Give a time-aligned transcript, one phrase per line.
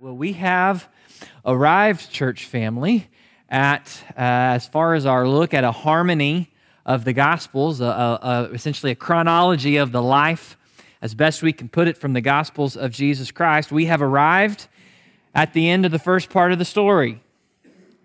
[0.00, 0.88] Well, we have
[1.44, 3.08] arrived, church family,
[3.48, 6.52] at uh, as far as our look at a harmony
[6.86, 10.56] of the Gospels, essentially a chronology of the life,
[11.02, 13.72] as best we can put it, from the Gospels of Jesus Christ.
[13.72, 14.68] We have arrived
[15.34, 17.20] at the end of the first part of the story,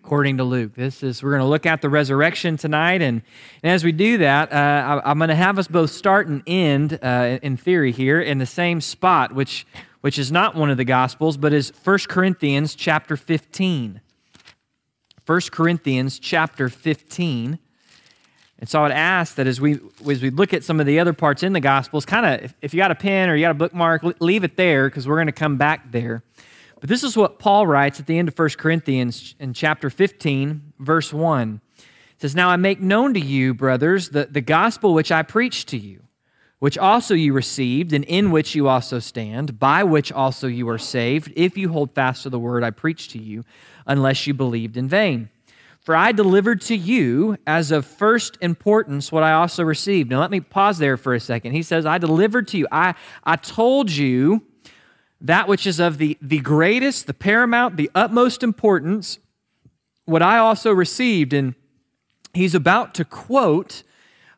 [0.03, 0.73] according to Luke.
[0.75, 3.21] This is we're going to look at the resurrection tonight, and,
[3.63, 6.43] and as we do that, uh, I, am going to have us both start and
[6.45, 9.65] end, uh, in theory, here in the same spot, which
[10.01, 14.01] which is not one of the Gospels, but is 1 Corinthians chapter 15.
[15.25, 17.57] 1 Corinthians chapter 15.
[18.59, 20.99] And so I would ask that as we, as we look at some of the
[20.99, 23.45] other parts in the Gospels, kind of, if, if you got a pen or you
[23.45, 26.23] got a bookmark, leave it there because we're going to come back there.
[26.83, 30.73] But this is what Paul writes at the end of 1 Corinthians in chapter 15,
[30.79, 31.61] verse 1.
[31.77, 31.85] It
[32.17, 35.77] says, Now I make known to you, brothers, the, the gospel which I preached to
[35.77, 36.01] you
[36.59, 40.77] which also you received, and in which you also stand, by which also you are
[40.77, 43.43] saved, if you hold fast to the word I preached to you,
[43.85, 45.29] unless you believed in vain.
[45.81, 50.09] For I delivered to you as of first importance what I also received.
[50.09, 51.51] Now let me pause there for a second.
[51.51, 54.41] He says, I delivered to you, I, I told you
[55.23, 59.19] that which is of the, the greatest, the paramount, the utmost importance,
[60.05, 61.31] what I also received.
[61.33, 61.55] And
[62.33, 63.83] he's about to quote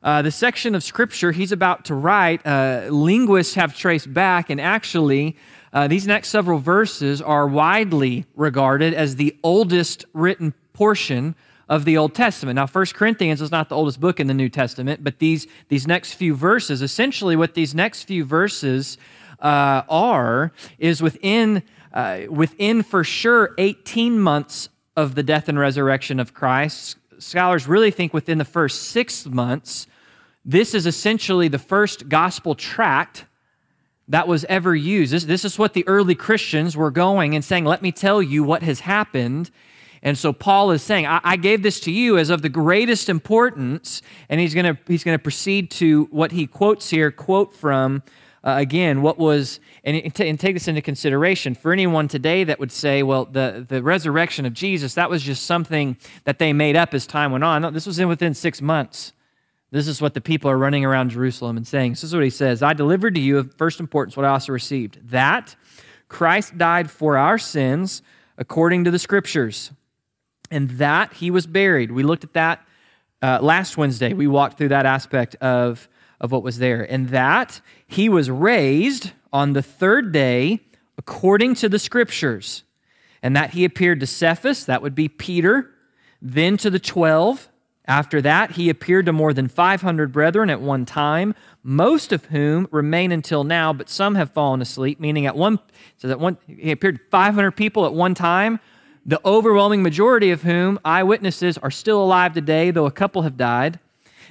[0.04, 4.62] uh, the section of scripture he's about to write, uh, linguists have traced back, and
[4.62, 5.36] actually,
[5.74, 11.36] uh, these next several verses are widely regarded as the oldest written portion
[11.68, 12.56] of the Old Testament.
[12.56, 15.88] Now, First Corinthians is not the oldest book in the New Testament, but these, these
[15.88, 19.00] next few verses, essentially, what these next few verses
[19.46, 26.20] uh, are, is within, uh, within for sure 18 months of the death and resurrection
[26.20, 26.98] of Christ.
[27.20, 29.88] Scholars really think within the first six months
[30.46, 33.26] this is essentially the first gospel tract
[34.08, 35.12] that was ever used.
[35.12, 38.44] This, this is what the early Christians were going and saying, Let me tell you
[38.44, 39.50] what has happened.
[40.04, 43.10] And so Paul is saying, I, I gave this to you as of the greatest
[43.10, 44.04] importance.
[44.30, 48.04] And he's going to he's going to proceed to what he quotes here, quote from
[48.46, 52.72] uh, again, what was, and, and, take this into consideration for anyone today that would
[52.72, 56.94] say, well, the, the resurrection of Jesus, that was just something that they made up
[56.94, 57.64] as time went on.
[57.64, 59.14] No, this was in within six months.
[59.72, 61.94] This is what the people are running around Jerusalem and saying.
[61.94, 64.54] This is what he says I delivered to you of first importance what I also
[64.54, 65.56] received that
[66.08, 68.04] Christ died for our sins
[68.38, 69.72] according to the scriptures,
[70.52, 71.92] and that he was buried.
[71.92, 72.66] We looked at that
[73.22, 74.14] uh, last Wednesday.
[74.14, 75.88] We walked through that aspect of,
[76.20, 80.62] of what was there, and that he was raised on the third day
[80.98, 82.64] according to the scriptures,
[83.22, 85.72] and that he appeared to Cephas, that would be Peter,
[86.22, 87.50] then to the twelve.
[87.88, 92.68] After that, he appeared to more than 500 brethren at one time, most of whom
[92.72, 95.60] remain until now, but some have fallen asleep, meaning at one,
[95.98, 98.60] so that one, he appeared to 500 people at one time,
[99.06, 103.80] the overwhelming majority of whom, eyewitnesses, are still alive today, though a couple have died.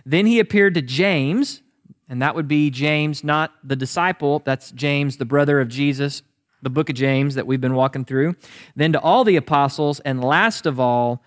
[0.04, 1.62] Then he appeared to James,
[2.08, 6.22] and that would be James, not the disciple, that's James, the brother of Jesus,
[6.62, 8.36] the book of James that we've been walking through.
[8.76, 11.22] Then to all the apostles, and last of all,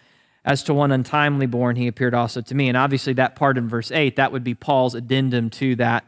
[0.45, 2.69] as to one untimely born, he appeared also to me.
[2.69, 6.05] And obviously, that part in verse 8, that would be Paul's addendum to that,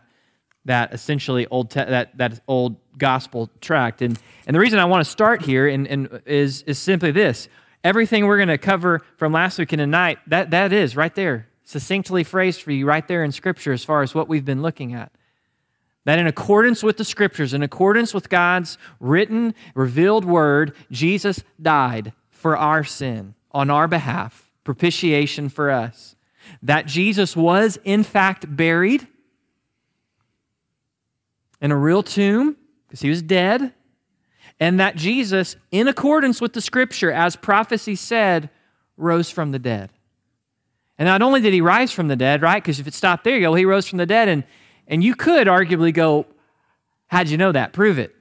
[0.65, 4.01] that essentially old, te- that, that old gospel tract.
[4.01, 7.49] And, and the reason I want to start here and, and is, is simply this
[7.83, 11.48] everything we're going to cover from last week and tonight, that, that is right there,
[11.69, 14.91] succinctly phrased for you right there in Scripture as far as what we've been looking
[14.95, 15.11] at.
[16.03, 22.11] That in accordance with the Scriptures, in accordance with God's written, revealed word, Jesus died
[22.31, 26.15] for our sin on our behalf, propitiation for us.
[26.63, 29.05] That Jesus was, in fact, buried
[31.61, 32.57] in a real tomb
[32.87, 33.75] because he was dead.
[34.59, 38.49] And that Jesus, in accordance with the scripture, as prophecy said,
[38.97, 39.91] rose from the dead.
[40.99, 42.61] And not only did he rise from the dead, right?
[42.61, 44.27] Because if it stopped there, you go, he rose from the dead.
[44.27, 44.43] And,
[44.85, 46.25] and you could arguably go,
[47.07, 47.71] how'd you know that?
[47.71, 48.13] Prove it.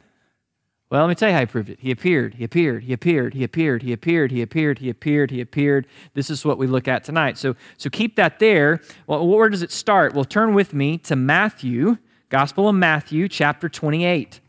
[0.89, 1.81] Well, let me tell you how he proved it.
[1.81, 5.41] He appeared, he appeared, he appeared, he appeared, he appeared, he appeared, he appeared, he
[5.41, 5.86] appeared.
[6.15, 7.36] This is what we look at tonight.
[7.36, 8.81] So, so keep that there.
[9.07, 10.15] Well, where does it start?
[10.15, 11.98] Well, turn with me to Matthew,
[12.31, 14.41] Gospel of Matthew, chapter 28.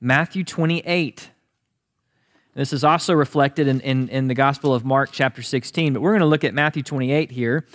[0.00, 1.30] Matthew 28.
[2.56, 6.12] This is also reflected in, in, in the Gospel of Mark, chapter 16, but we're
[6.12, 7.66] going to look at Matthew 28 here.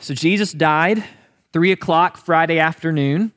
[0.00, 1.04] So, Jesus died
[1.52, 3.32] 3 o'clock Friday afternoon.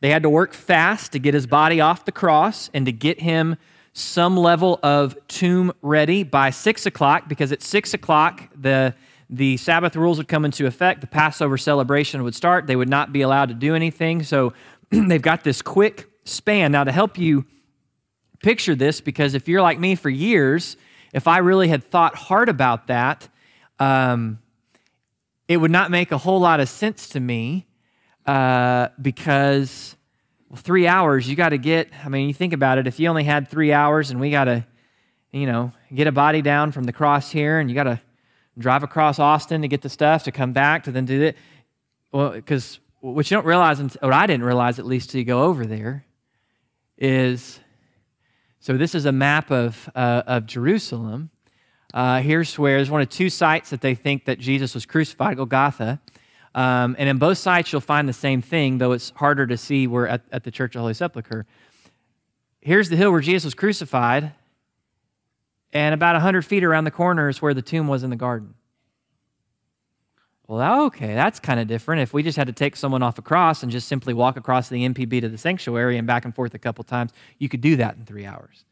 [0.00, 3.20] They had to work fast to get his body off the cross and to get
[3.20, 3.54] him
[3.92, 8.96] some level of tomb ready by six o'clock, because at six o'clock, the,
[9.30, 11.02] the Sabbath rules would come into effect.
[11.02, 12.66] The Passover celebration would start.
[12.66, 14.24] They would not be allowed to do anything.
[14.24, 14.54] So
[14.90, 16.72] they've got this quick span.
[16.72, 17.46] Now, to help you
[18.46, 20.76] picture this because if you're like me for years,
[21.12, 23.28] if I really had thought hard about that,
[23.80, 24.38] um,
[25.48, 27.66] it would not make a whole lot of sense to me
[28.24, 29.96] uh, because
[30.48, 33.08] well, three hours, you got to get, I mean, you think about it, if you
[33.08, 34.64] only had three hours and we got to,
[35.32, 38.00] you know, get a body down from the cross here and you got to
[38.56, 41.36] drive across Austin to get the stuff to come back to then do it.
[42.12, 45.42] Well, because what you don't realize, what I didn't realize at least till you go
[45.42, 46.04] over there,
[46.96, 47.58] is
[48.66, 51.30] so this is a map of, uh, of Jerusalem.
[51.94, 55.36] Uh, here's where there's one of two sites that they think that Jesus was crucified,
[55.36, 56.00] Golgotha.
[56.52, 59.86] Um, and in both sites, you'll find the same thing, though it's harder to see
[59.86, 61.46] where at, at the Church of Holy Sepulchre.
[62.60, 64.32] Here's the hill where Jesus was crucified,
[65.72, 68.54] and about 100 feet around the corner is where the tomb was in the garden.
[70.48, 72.02] Well, okay, that's kind of different.
[72.02, 74.68] If we just had to take someone off a cross and just simply walk across
[74.68, 77.74] the MPB to the sanctuary and back and forth a couple times, you could do
[77.76, 78.64] that in three hours.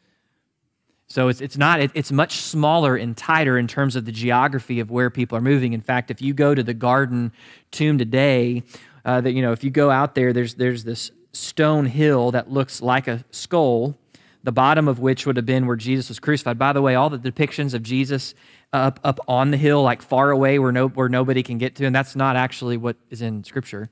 [1.09, 4.79] So it's, it's not, it, it's much smaller and tighter in terms of the geography
[4.79, 5.73] of where people are moving.
[5.73, 7.33] In fact, if you go to the garden
[7.73, 8.63] tomb today,
[9.05, 12.51] uh, that, you know, if you go out there, there's, there's this stone hill that
[12.51, 13.99] looks like a skull,
[14.45, 16.59] the bottom of which would have been where Jesus was crucified.
[16.59, 18.35] By the way, all the depictions of Jesus
[18.75, 21.87] up, up on the hill, like far away where, no, where nobody can get to.
[21.87, 23.89] And that's not actually what is in Scripture.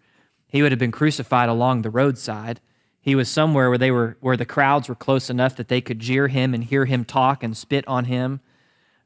[0.49, 2.61] He would have been crucified along the roadside.
[3.01, 6.01] He was somewhere where, they were, where the crowds were close enough that they could
[6.01, 8.41] jeer him and hear him talk and spit on him.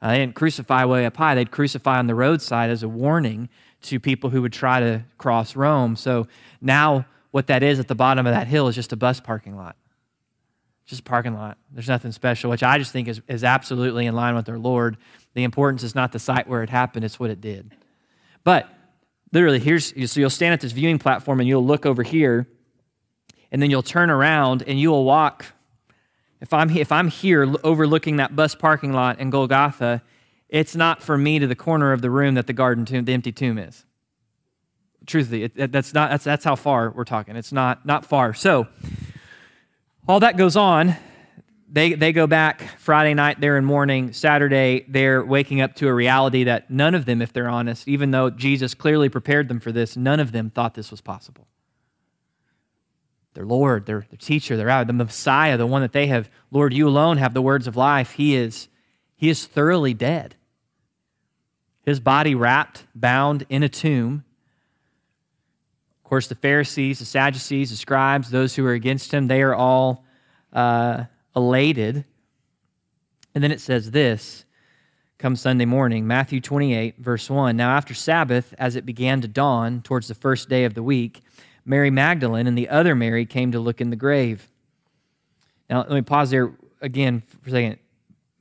[0.01, 3.49] Uh, they didn't crucify way up high, they'd crucify on the roadside as a warning
[3.83, 5.95] to people who would try to cross Rome.
[5.97, 6.27] So
[6.61, 9.57] now, what that is at the bottom of that hill is just a bus parking
[9.57, 9.77] lot
[10.87, 11.59] just a parking lot.
[11.73, 14.97] There's nothing special, which I just think is, is absolutely in line with our Lord.
[15.37, 17.77] The importance is not the site where it happened, it's what it did.
[18.43, 18.71] But
[19.33, 22.49] literally, here's so you'll stand at this viewing platform and you'll look over here,
[23.53, 25.45] and then you'll turn around and you will walk.
[26.41, 30.01] If I'm, if I'm here overlooking that bus parking lot in Golgotha,
[30.49, 33.13] it's not for me to the corner of the room that the garden tomb, the
[33.13, 33.85] empty tomb is.
[35.05, 37.37] Truthfully, it, that's, not, that's, that's how far we're talking.
[37.37, 38.33] It's not, not far.
[38.33, 38.69] So,
[40.09, 40.97] all that goes on
[41.69, 44.13] they, they go back Friday night, they're in mourning.
[44.13, 48.13] Saturday, they're waking up to a reality that none of them, if they're honest, even
[48.13, 51.49] though Jesus clearly prepared them for this, none of them thought this was possible.
[53.35, 56.89] Their Lord, their, their teacher, their the Messiah, the one that they have, Lord, you
[56.89, 58.13] alone have the words of life.
[58.13, 58.69] He is,
[59.17, 60.37] he is thoroughly dead.
[61.83, 64.25] His body wrapped, bound in a tomb.
[66.03, 69.55] Of course, the Pharisees, the Sadducees, the scribes, those who are against him, they are
[69.55, 70.05] all
[70.53, 71.05] uh,
[71.37, 72.05] elated.
[73.35, 74.45] And then it says this
[75.19, 77.57] come Sunday morning, Matthew 28, verse 1.
[77.57, 81.23] Now, after Sabbath, as it began to dawn towards the first day of the week,
[81.65, 84.51] Mary Magdalene and the other Mary came to look in the grave.
[85.71, 87.79] Now, let me pause there again for a second.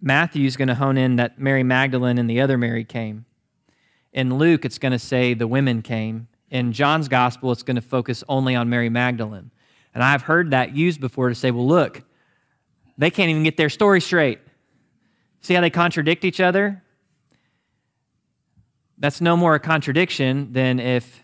[0.01, 3.25] Matthew's going to hone in that Mary Magdalene and the other Mary came.
[4.13, 6.27] In Luke, it's going to say the women came.
[6.51, 9.51] In John's gospel, it's going to focus only on Mary Magdalene.
[9.93, 12.03] And I've heard that used before to say, well, look,
[12.97, 14.39] they can't even get their story straight.
[15.41, 16.81] See how they contradict each other?
[18.97, 21.21] That's no more a contradiction than if,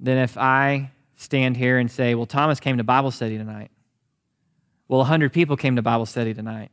[0.00, 3.70] than if I stand here and say, well, Thomas came to Bible study tonight.
[4.88, 6.70] Well, 100 people came to Bible study tonight.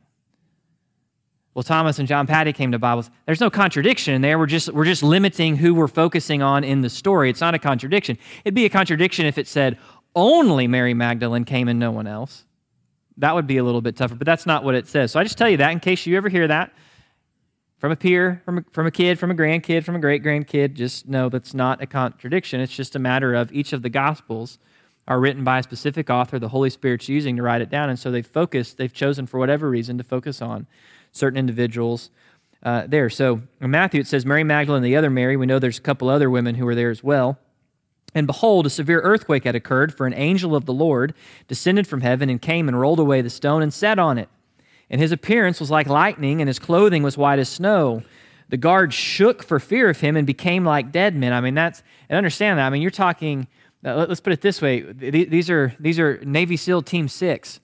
[1.54, 3.02] Well, Thomas and John Patty came to Bible.
[3.02, 3.16] Study.
[3.24, 4.38] There's no contradiction there.
[4.38, 7.30] We're just, we're just limiting who we're focusing on in the story.
[7.30, 8.18] It's not a contradiction.
[8.44, 9.78] It'd be a contradiction if it said
[10.14, 12.45] only Mary Magdalene came and no one else.
[13.18, 15.12] That would be a little bit tougher, but that's not what it says.
[15.12, 16.72] So I just tell you that in case you ever hear that
[17.78, 20.74] from a peer, from a, from a kid, from a grandkid, from a great grandkid,
[20.74, 22.60] just know that's not a contradiction.
[22.60, 24.58] It's just a matter of each of the Gospels
[25.08, 27.88] are written by a specific author the Holy Spirit's using to write it down.
[27.88, 30.66] And so they've focused, they've chosen for whatever reason to focus on
[31.12, 32.10] certain individuals
[32.62, 33.08] uh, there.
[33.08, 35.36] So in Matthew, it says Mary Magdalene the other Mary.
[35.36, 37.38] We know there's a couple other women who were there as well.
[38.14, 41.14] And behold, a severe earthquake had occurred, for an angel of the Lord
[41.48, 44.28] descended from heaven and came and rolled away the stone and sat on it.
[44.88, 48.02] And his appearance was like lightning, and his clothing was white as snow.
[48.48, 51.32] The guards shook for fear of him and became like dead men.
[51.32, 52.66] I mean, that's, and understand that.
[52.66, 53.48] I mean, you're talking,
[53.84, 57.60] uh, let's put it this way these are, these are Navy SEAL Team 6.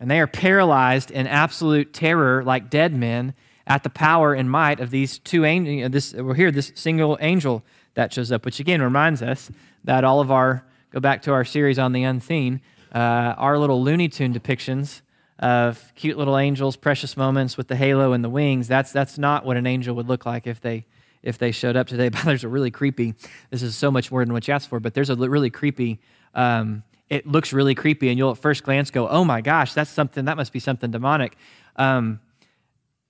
[0.00, 3.34] And they are paralyzed in absolute terror like dead men
[3.66, 5.90] at the power and might of these two angels.
[5.90, 7.64] This, we're here, this single angel
[7.98, 9.50] that shows up, which again reminds us
[9.82, 12.60] that all of our, go back to our series on the unseen,
[12.94, 15.00] uh, our little Looney Tune depictions
[15.40, 19.44] of cute little angels, precious moments with the halo and the wings, that's, that's not
[19.44, 20.86] what an angel would look like if they,
[21.24, 22.08] if they showed up today.
[22.12, 23.14] But there's a really creepy,
[23.50, 25.98] this is so much more than what you asked for, but there's a really creepy
[26.34, 29.90] um, it looks really creepy, and you'll at first glance go, "Oh my gosh, that's
[29.90, 30.26] something.
[30.26, 31.36] That must be something demonic."
[31.76, 32.20] Um,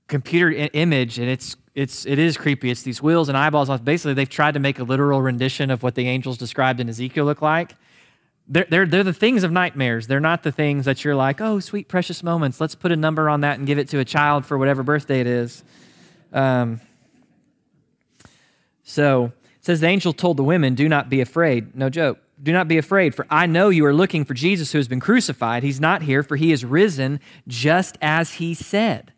[0.07, 2.70] computer image, and it's it's it is creepy.
[2.70, 3.70] It's these wheels and eyeballs.
[3.70, 3.85] Off.
[3.85, 7.25] Basically, they've tried to make a literal rendition of what the angels described in Ezekiel
[7.25, 7.76] look like.
[8.49, 10.08] They're, they're, they're the things of nightmares.
[10.08, 12.61] They're not the things that you're like, oh, sweet, precious moments.
[12.61, 15.20] Let's put a number on that and give it to a child for whatever birthday
[15.20, 15.62] it is.
[16.32, 16.80] Um,
[18.82, 19.26] so
[19.58, 21.76] it says the angel told the women, Do not be afraid.
[21.76, 22.18] No joke.
[22.42, 25.00] Do not be afraid, for I know you are looking for Jesus who has been
[25.00, 25.62] crucified.
[25.62, 29.12] He's not here, for he is risen just as he said.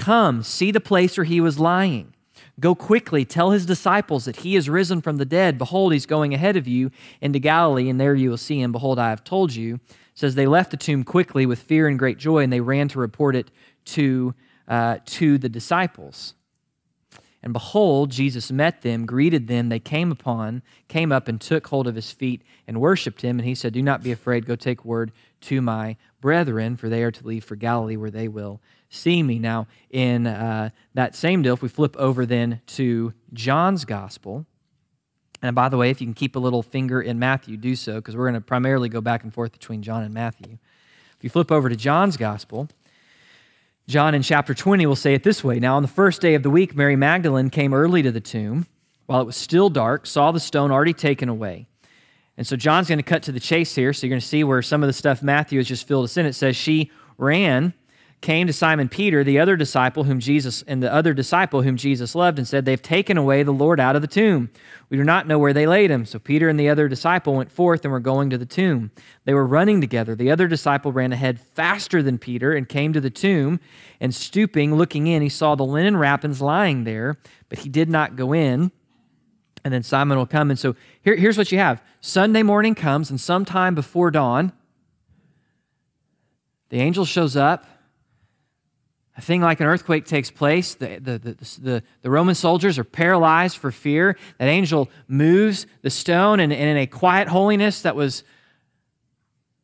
[0.00, 2.14] Come, see the place where he was lying.
[2.58, 5.58] Go quickly, tell his disciples that he is risen from the dead.
[5.58, 6.90] Behold, he's going ahead of you
[7.20, 8.72] into Galilee, and there you will see him.
[8.72, 9.74] Behold, I have told you.
[9.74, 9.80] It
[10.14, 12.98] says they left the tomb quickly with fear and great joy, and they ran to
[12.98, 13.50] report it
[13.86, 14.34] to,
[14.68, 16.34] uh, to the disciples.
[17.42, 19.70] And behold, Jesus met them, greeted them.
[19.70, 23.38] They came upon, came up and took hold of his feet and worshiped him.
[23.38, 24.44] And he said, Do not be afraid.
[24.44, 25.10] Go take word
[25.42, 29.38] to my brethren, for they are to leave for Galilee, where they will see me.
[29.38, 34.44] Now, in uh, that same deal, if we flip over then to John's gospel,
[35.42, 37.96] and by the way, if you can keep a little finger in Matthew, do so,
[37.96, 40.58] because we're going to primarily go back and forth between John and Matthew.
[41.16, 42.68] If you flip over to John's gospel,
[43.90, 46.44] John in chapter 20 will say it this way Now, on the first day of
[46.44, 48.66] the week, Mary Magdalene came early to the tomb
[49.06, 51.66] while it was still dark, saw the stone already taken away.
[52.36, 53.92] And so John's going to cut to the chase here.
[53.92, 56.16] So you're going to see where some of the stuff Matthew has just filled us
[56.16, 56.24] in.
[56.24, 57.74] It says, She ran
[58.20, 62.14] came to Simon Peter, the other disciple whom Jesus and the other disciple whom Jesus
[62.14, 64.50] loved, and said, They've taken away the Lord out of the tomb.
[64.90, 66.04] We do not know where they laid him.
[66.04, 68.90] So Peter and the other disciple went forth and were going to the tomb.
[69.24, 70.14] They were running together.
[70.14, 73.58] The other disciple ran ahead faster than Peter and came to the tomb.
[74.00, 77.16] And stooping, looking in, he saw the linen wrappings lying there,
[77.48, 78.70] but he did not go in.
[79.64, 80.50] And then Simon will come.
[80.50, 84.52] And so here, here's what you have Sunday morning comes, and sometime before dawn,
[86.68, 87.66] the angel shows up
[89.20, 90.74] a thing like an earthquake takes place.
[90.74, 91.18] The, the,
[91.60, 94.16] the, the, Roman soldiers are paralyzed for fear.
[94.38, 98.24] That angel moves the stone, and, and in a quiet holiness that was,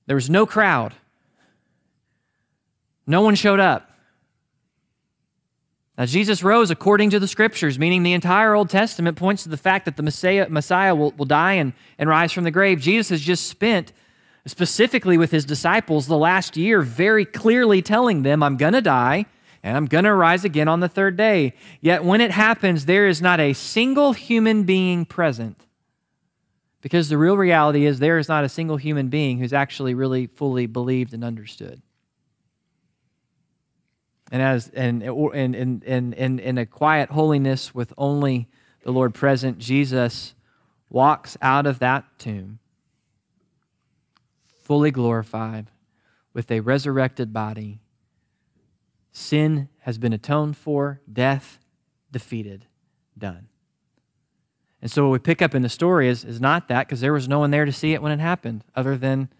[0.07, 0.95] there was no crowd.
[3.07, 3.91] No one showed up.
[5.97, 9.57] Now, Jesus rose according to the scriptures, meaning the entire Old Testament points to the
[9.57, 12.79] fact that the Messiah, Messiah will, will die and, and rise from the grave.
[12.79, 13.95] Jesus has just spent,
[14.45, 19.25] specifically with his disciples, the last year very clearly telling them, I'm going to die
[19.67, 21.53] and I'm going to rise again on the third day.
[21.81, 25.67] Yet when it happens, there is not a single human being present.
[26.83, 30.29] Because the real reality is, there is not a single human being who's actually really
[30.29, 31.83] fully believed and understood.
[34.31, 38.47] And as and in, in, in, in, in a quiet holiness with only
[38.85, 40.37] the Lord present, Jesus
[40.91, 42.61] walks out of that tomb
[44.63, 45.73] fully glorified
[46.33, 47.81] with a resurrected body
[49.19, 51.59] Sin has been atoned for, death
[52.13, 52.67] defeated,
[53.17, 53.49] done.
[54.83, 57.15] And so what we pick up in the story is, is not that, because there
[57.15, 59.31] was no one there to see it when it happened, other than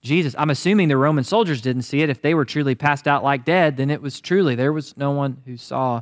[0.00, 0.34] Jesus.
[0.38, 2.08] I'm assuming the Roman soldiers didn't see it.
[2.08, 5.10] If they were truly passed out like dead, then it was truly, there was no
[5.10, 6.00] one who saw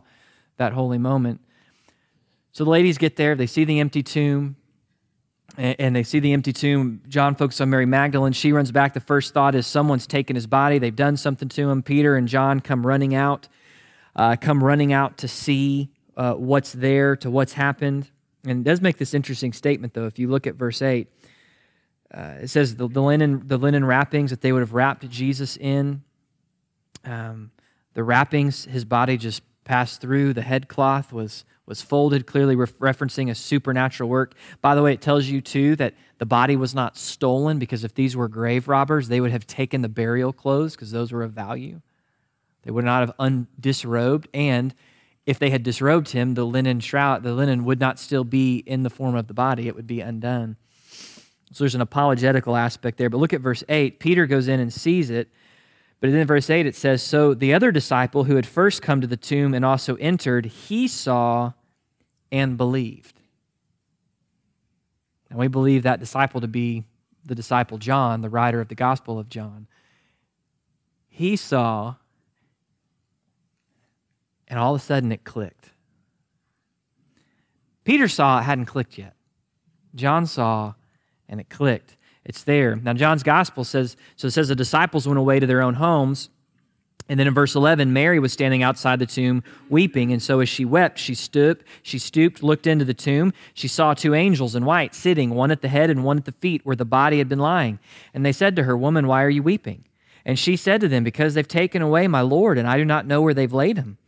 [0.59, 1.41] that holy moment.
[2.53, 4.55] So the ladies get there, they see the empty tomb
[5.59, 7.03] and they see the empty tomb.
[7.09, 8.33] John focuses on Mary Magdalene.
[8.33, 8.95] She runs back.
[8.95, 10.79] The first thought is someone's taken his body.
[10.79, 11.83] They've done something to him.
[11.83, 13.49] Peter and John come running out,
[14.17, 18.11] uh, come running out to see uh, what's there, to what's happened.
[18.45, 20.07] And it does make this interesting statement, though.
[20.07, 21.09] If you look at verse 8,
[22.15, 25.57] uh, it says the, the, linen, the linen wrappings that they would have wrapped Jesus
[25.57, 26.03] in,
[27.05, 27.51] um,
[27.95, 30.33] the wrappings, his body just passed through.
[30.33, 34.35] The headcloth was was folded, clearly referencing a supernatural work.
[34.61, 37.95] By the way, it tells you too that the body was not stolen because if
[37.95, 41.33] these were grave robbers, they would have taken the burial clothes because those were of
[41.33, 41.81] value.
[42.62, 44.75] They would not have undisrobed, and
[45.26, 48.83] if they had disrobed him, the linen shroud, the linen would not still be in
[48.83, 50.57] the form of the body; it would be undone.
[51.52, 53.11] So there's an apologetical aspect there.
[53.11, 54.00] But look at verse eight.
[54.00, 55.28] Peter goes in and sees it.
[56.03, 59.07] But in verse 8, it says So the other disciple who had first come to
[59.07, 61.53] the tomb and also entered, he saw
[62.33, 63.21] and believed.
[65.31, 66.83] And we believe that disciple to be
[67.25, 69.69] the disciple John, the writer of the Gospel of John.
[71.09, 71.95] He saw,
[74.49, 75.71] and all of a sudden it clicked.
[77.85, 79.15] Peter saw it hadn't clicked yet.
[79.95, 80.75] John saw,
[81.29, 81.97] and it clicked.
[82.25, 82.76] It's there.
[82.76, 86.29] Now, John's Gospel says so it says the disciples went away to their own homes
[87.09, 90.12] And then in verse 11, Mary was standing outside the tomb weeping.
[90.12, 93.33] And so as she wept, she stooped, she stooped, looked into the tomb.
[93.55, 96.33] She saw two angels in white sitting, one at the head and one at the
[96.33, 97.81] feet where the body had been lying.
[98.14, 99.85] And they said to her, Woman, why are you weeping?
[100.25, 103.07] And she said to them, Because they've taken away my Lord, and I do not
[103.07, 103.99] know where they've laid him.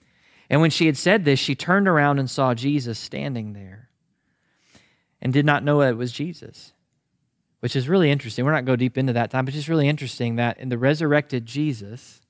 [0.48, 3.88] And when she had said this, she turned around and saw Jesus standing there
[5.20, 6.73] and did not know it was Jesus,
[7.64, 8.44] which is really interesting.
[8.44, 10.76] We're not go deep into that time, but it's just really interesting that in the
[10.76, 12.20] resurrected Jesus,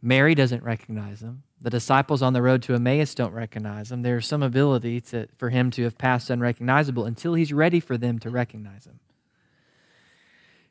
[0.00, 1.42] Mary doesn't recognize him.
[1.60, 4.02] The disciples on the road to Emmaus don't recognize him.
[4.02, 8.20] There's some ability to, for him to have passed unrecognizable until he's ready for them
[8.20, 9.00] to recognize him.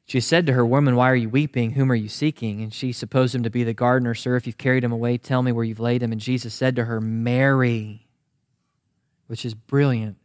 [0.06, 1.72] She said to her, Woman, why are you weeping?
[1.72, 2.62] Whom are you seeking?
[2.62, 4.16] And she supposed him to be the gardener.
[4.16, 6.14] Sir, if you've carried him away, tell me where you've laid him.
[6.14, 8.08] And Jesus said to her, Mary,
[9.26, 10.16] which is brilliant,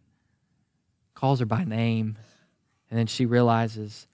[1.17, 2.17] calls her by name.
[2.93, 4.07] And then she realizes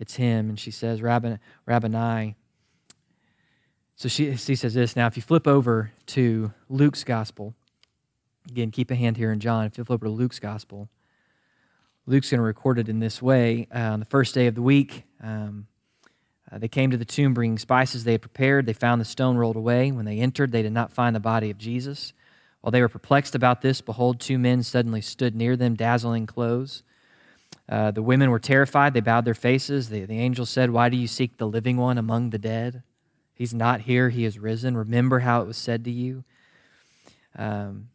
[0.00, 0.48] it's him.
[0.48, 2.34] And she says, Rabboni
[3.94, 4.94] so she, she says this.
[4.94, 7.54] Now, if you flip over to Luke's gospel,
[8.50, 9.64] again, keep a hand here in John.
[9.64, 10.90] If you flip over to Luke's gospel,
[12.04, 13.68] Luke's going to record it in this way.
[13.74, 15.66] Uh, on the first day of the week, um,
[16.52, 18.66] uh, they came to the tomb bringing spices they had prepared.
[18.66, 19.90] They found the stone rolled away.
[19.92, 22.12] When they entered, they did not find the body of Jesus.
[22.60, 26.82] While they were perplexed about this, behold, two men suddenly stood near them, dazzling clothes.
[27.68, 28.94] Uh, the women were terrified.
[28.94, 29.88] They bowed their faces.
[29.88, 32.82] The, the angel said, Why do you seek the living one among the dead?
[33.34, 34.76] He's not here, he is risen.
[34.76, 36.24] Remember how it was said to you
[37.36, 37.88] um,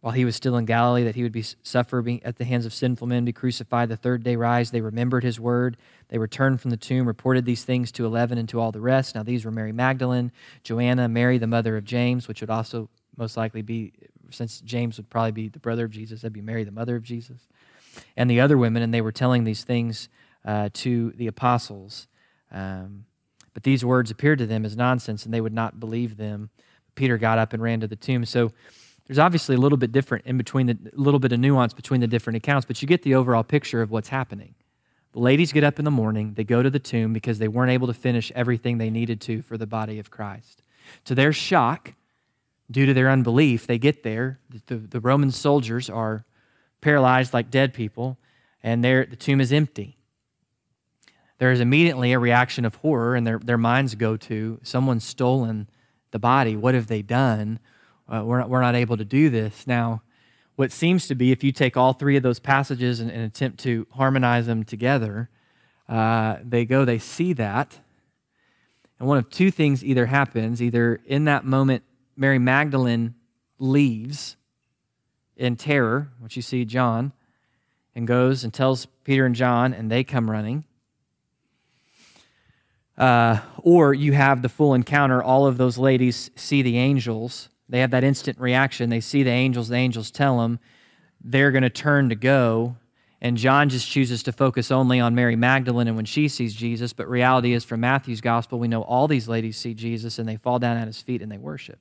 [0.00, 2.74] while he was still in Galilee that he would be suffer at the hands of
[2.74, 4.70] sinful men, be crucified, the third day rise.
[4.70, 5.76] They remembered his word.
[6.08, 9.14] They returned from the tomb, reported these things to eleven and to all the rest.
[9.14, 10.32] Now these were Mary Magdalene,
[10.64, 13.92] Joanna, Mary, the mother of James, which would also most likely be,
[14.30, 17.02] since James would probably be the brother of Jesus, that'd be Mary, the mother of
[17.02, 17.46] Jesus,
[18.16, 20.08] and the other women, and they were telling these things
[20.44, 22.06] uh, to the apostles.
[22.50, 23.04] Um,
[23.52, 26.50] but these words appeared to them as nonsense, and they would not believe them.
[26.94, 28.24] Peter got up and ran to the tomb.
[28.24, 28.52] So
[29.06, 32.06] there's obviously a little bit different in between the little bit of nuance between the
[32.06, 34.54] different accounts, but you get the overall picture of what's happening.
[35.12, 37.72] The ladies get up in the morning, they go to the tomb because they weren't
[37.72, 40.62] able to finish everything they needed to for the body of Christ.
[41.06, 41.94] To their shock,
[42.70, 44.38] due to their unbelief, they get there.
[44.66, 46.24] The, the Roman soldiers are
[46.80, 48.18] paralyzed like dead people,
[48.62, 49.96] and the tomb is empty
[51.40, 55.68] there is immediately a reaction of horror, and their, their minds go to someone's stolen
[56.10, 56.54] the body.
[56.54, 57.58] What have they done?
[58.06, 59.66] Uh, we're, not, we're not able to do this.
[59.66, 60.02] Now,
[60.56, 63.58] what seems to be, if you take all three of those passages and, and attempt
[63.60, 65.30] to harmonize them together,
[65.88, 67.80] uh, they go, they see that.
[68.98, 71.84] And one of two things either happens either in that moment,
[72.16, 73.14] Mary Magdalene
[73.58, 74.36] leaves
[75.40, 77.12] in terror, which you see John,
[77.94, 80.64] and goes and tells Peter and John, and they come running.
[82.96, 85.22] Uh, or you have the full encounter.
[85.22, 87.48] All of those ladies see the angels.
[87.70, 88.90] They have that instant reaction.
[88.90, 89.68] They see the angels.
[89.68, 90.60] The angels tell them
[91.22, 92.76] they're going to turn to go.
[93.22, 96.92] And John just chooses to focus only on Mary Magdalene and when she sees Jesus.
[96.92, 100.36] But reality is, from Matthew's gospel, we know all these ladies see Jesus and they
[100.36, 101.80] fall down at his feet and they worship.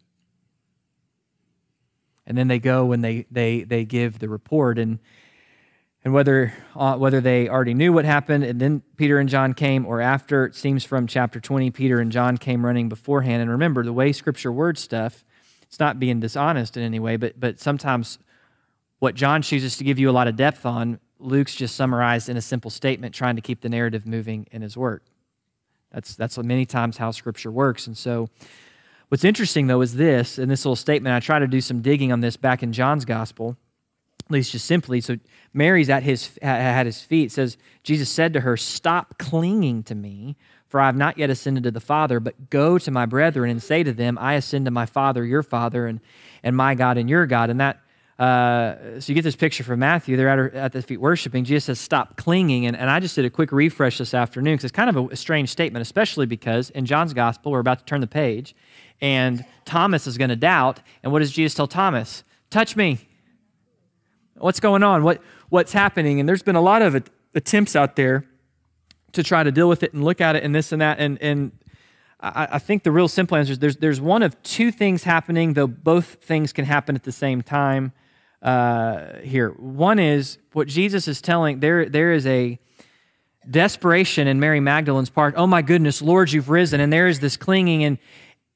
[2.29, 4.79] And then they go and they, they, they give the report.
[4.79, 4.99] And
[6.03, 9.85] and whether, uh, whether they already knew what happened and then Peter and John came,
[9.85, 13.41] or after, it seems from chapter 20, Peter and John came running beforehand.
[13.41, 15.25] And remember, the way Scripture words stuff,
[15.63, 18.17] it's not being dishonest in any way, but, but sometimes
[18.99, 22.37] what John chooses to give you a lot of depth on, Luke's just summarized in
[22.37, 25.03] a simple statement, trying to keep the narrative moving in his work.
[25.91, 27.87] That's, that's many times how Scripture works.
[27.87, 28.29] And so,
[29.09, 32.11] what's interesting, though, is this, in this little statement, I try to do some digging
[32.11, 33.57] on this back in John's Gospel
[34.29, 35.01] at least just simply.
[35.01, 35.17] So
[35.53, 37.31] Mary's at his at his feet.
[37.31, 40.35] Says Jesus said to her, "Stop clinging to me,
[40.67, 43.61] for I have not yet ascended to the Father, but go to my brethren and
[43.61, 45.99] say to them, I ascend to my Father, your Father, and
[46.43, 47.81] and my God and your God." And that.
[48.19, 50.17] Uh, so you get this picture from Matthew.
[50.17, 51.45] They're at, her, at the feet worshiping.
[51.45, 54.65] Jesus says, "Stop clinging." And, and I just did a quick refresh this afternoon because
[54.65, 57.85] it's kind of a, a strange statement, especially because in John's Gospel we're about to
[57.85, 58.55] turn the page,
[59.01, 60.81] and Thomas is going to doubt.
[61.03, 62.23] And what does Jesus tell Thomas?
[62.49, 63.09] Touch me
[64.39, 65.03] What's going on?
[65.03, 66.19] What, what's happening?
[66.19, 67.03] And there's been a lot of
[67.35, 68.25] attempts out there
[69.11, 70.99] to try to deal with it and look at it and this and that.
[70.99, 71.51] And, and
[72.19, 75.53] I, I think the real simple answer is there's, there's one of two things happening,
[75.53, 77.91] though both things can happen at the same time
[78.41, 79.49] uh, here.
[79.49, 82.59] One is what Jesus is telling, there, there is a
[83.49, 85.33] desperation in Mary Magdalene's part.
[85.35, 86.79] Oh my goodness, Lord, you've risen.
[86.79, 87.97] And there is this clinging, and,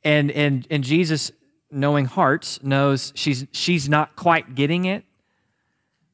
[0.04, 1.32] and, and, and Jesus,
[1.72, 5.04] knowing hearts, knows she's, she's not quite getting it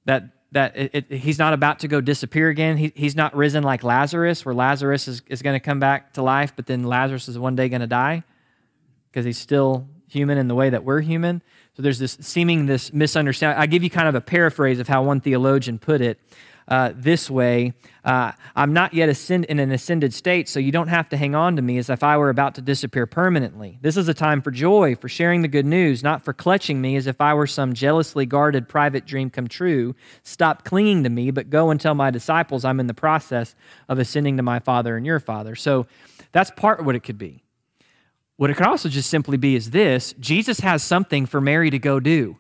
[0.06, 2.76] that that it, it, he's not about to go disappear again.
[2.76, 6.24] He, he's not risen like Lazarus, where Lazarus is, is going to come back to
[6.24, 8.24] life, but then Lazarus is one day going to die.
[9.12, 11.42] because he's still human in the way that we're human.
[11.76, 13.62] So there's this seeming this misunderstanding.
[13.62, 16.20] I give you kind of a paraphrase of how one theologian put it
[16.70, 17.74] uh, this way
[18.06, 21.36] uh, I'm not yet ascend- in an ascended state, so you don't have to hang
[21.36, 23.78] on to me as if I were about to disappear permanently.
[23.82, 26.96] This is a time for joy, for sharing the good news, not for clutching me
[26.96, 29.96] as if I were some jealously guarded private dream come true.
[30.24, 33.54] Stop clinging to me, but go and tell my disciples I'm in the process
[33.90, 35.56] of ascending to my Father and your Father.
[35.56, 35.88] So
[36.32, 37.44] that's part of what it could be.
[38.38, 41.80] What it could also just simply be is this Jesus has something for Mary to
[41.80, 42.38] go do.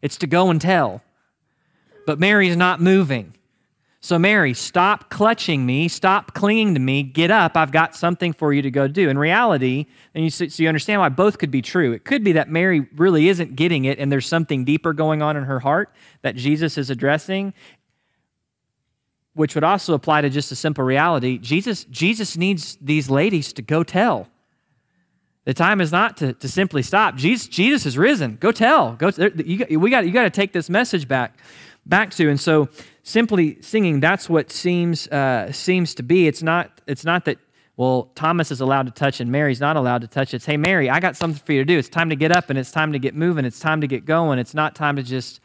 [0.00, 1.02] It's to go and tell.
[2.04, 3.36] But Mary's not moving.
[4.04, 7.56] So, Mary, stop clutching me, stop clinging to me, get up.
[7.56, 9.08] I've got something for you to go do.
[9.08, 11.92] In reality, and you, so you understand why both could be true.
[11.92, 15.36] It could be that Mary really isn't getting it, and there's something deeper going on
[15.36, 17.54] in her heart that Jesus is addressing,
[19.34, 21.38] which would also apply to just a simple reality.
[21.38, 24.26] Jesus, Jesus needs these ladies to go tell.
[25.44, 27.14] The time is not to, to simply stop.
[27.14, 28.36] Jesus, Jesus is risen.
[28.40, 28.94] Go tell.
[28.94, 29.10] Go.
[29.44, 31.38] You, we got, you got to take this message back
[31.86, 32.28] back to.
[32.28, 32.68] And so
[33.02, 36.26] simply singing, that's what seems, uh, seems to be.
[36.26, 37.38] It's not, it's not that,
[37.76, 40.34] well, Thomas is allowed to touch and Mary's not allowed to touch.
[40.34, 41.78] It's, hey, Mary, I got something for you to do.
[41.78, 43.44] It's time to get up and it's time to get moving.
[43.44, 44.38] It's time to get going.
[44.38, 45.40] It's not time to just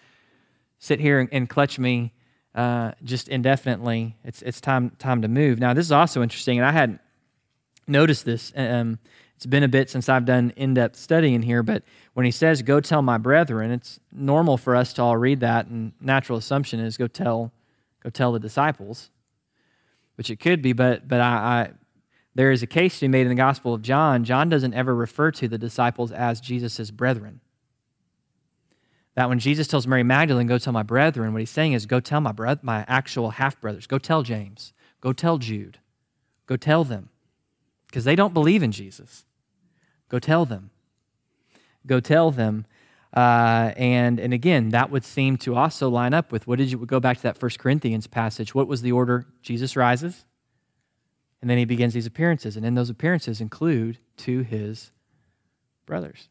[0.80, 2.14] sit here and, and clutch me
[2.54, 4.18] uh, just indefinitely.
[4.24, 5.60] It's, it's time, time to move.
[5.60, 7.00] Now, this is also interesting, and I hadn't
[7.88, 8.52] noticed this.
[8.56, 9.00] Um,
[9.38, 11.84] it's been a bit since I've done in depth studying here, but
[12.16, 15.68] when he says, Go tell my brethren, it's normal for us to all read that,
[15.68, 17.54] and natural assumption is go tell,
[18.04, 19.12] go tell the disciples,
[20.16, 21.70] which it could be, but, but I, I
[22.34, 24.24] there is a case to be made in the Gospel of John.
[24.24, 27.42] John doesn't ever refer to the disciples as Jesus' brethren.
[29.14, 32.00] That when Jesus tells Mary Magdalene, go tell my brethren, what he's saying is, go
[32.00, 33.86] tell my, my actual half brothers.
[33.86, 34.74] Go tell James.
[35.00, 35.80] Go tell Jude.
[36.48, 37.10] Go tell them.
[37.88, 39.26] Because they don't believe in Jesus.
[40.10, 40.72] Go tell them.
[41.86, 42.66] Go tell them.
[43.14, 46.78] Uh, and, and again, that would seem to also line up with what did you
[46.86, 48.54] go back to that First Corinthians passage?
[48.54, 49.26] What was the order?
[49.42, 50.26] Jesus rises,
[51.42, 52.58] and then he begins these appearances.
[52.58, 54.92] And in those appearances include to his
[55.86, 56.28] brothers.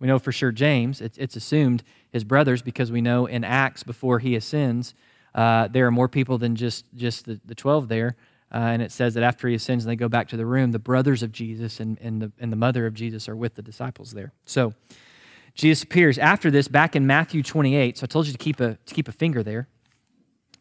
[0.00, 3.82] We know for sure James, it's, it's assumed his brothers because we know in Acts
[3.82, 4.94] before he ascends,
[5.34, 8.16] uh, there are more people than just, just the, the 12 there.
[8.52, 10.72] Uh, and it says that after he ascends and they go back to the room,
[10.72, 13.62] the brothers of Jesus and, and, the, and the mother of Jesus are with the
[13.62, 14.32] disciples there.
[14.46, 14.72] So
[15.54, 17.98] Jesus appears after this back in Matthew 28.
[17.98, 19.68] So I told you to keep a, to keep a finger there.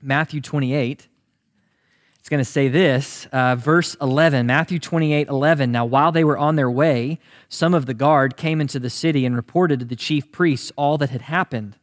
[0.01, 1.07] Matthew 28.
[2.19, 5.71] It's going to say this, uh, verse 11, Matthew 28 11.
[5.71, 9.25] Now, while they were on their way, some of the guard came into the city
[9.25, 11.77] and reported to the chief priests all that had happened.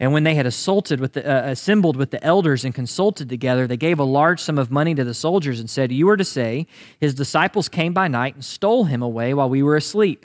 [0.00, 3.66] And when they had assaulted with the, uh, assembled with the elders and consulted together,
[3.66, 6.24] they gave a large sum of money to the soldiers and said, You are to
[6.24, 6.66] say,
[6.98, 10.24] His disciples came by night and stole him away while we were asleep.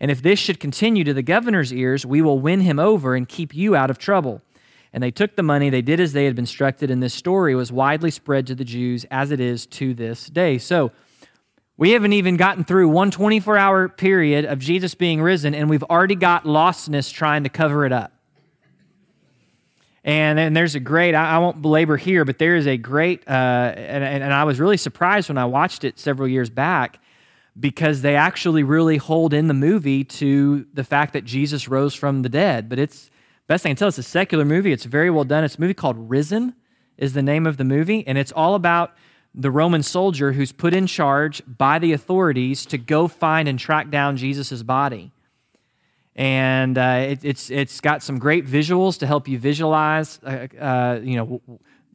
[0.00, 3.28] And if this should continue to the governor's ears, we will win him over and
[3.28, 4.40] keep you out of trouble.
[4.94, 7.54] And they took the money, they did as they had been instructed, and this story
[7.54, 10.56] was widely spread to the Jews as it is to this day.
[10.56, 10.90] So,
[11.76, 15.82] we haven't even gotten through one 24 hour period of Jesus being risen, and we've
[15.84, 18.12] already got lostness trying to cover it up.
[20.04, 23.22] And, and there's a great, I, I won't belabor here, but there is a great,
[23.28, 23.30] uh,
[23.76, 26.98] and, and I was really surprised when I watched it several years back
[27.58, 32.22] because they actually really hold in the movie to the fact that Jesus rose from
[32.22, 32.68] the dead.
[32.68, 33.10] But it's,
[33.46, 34.72] best I can tell, it's a secular movie.
[34.72, 35.44] It's very well done.
[35.44, 36.54] It's a movie called Risen,
[36.96, 38.04] is the name of the movie.
[38.06, 38.96] And it's all about
[39.34, 43.90] the Roman soldier who's put in charge by the authorities to go find and track
[43.90, 45.12] down Jesus' body
[46.14, 50.20] and uh, it, it's it's got some great visuals to help you visualize.
[50.22, 51.40] Uh, uh, you know,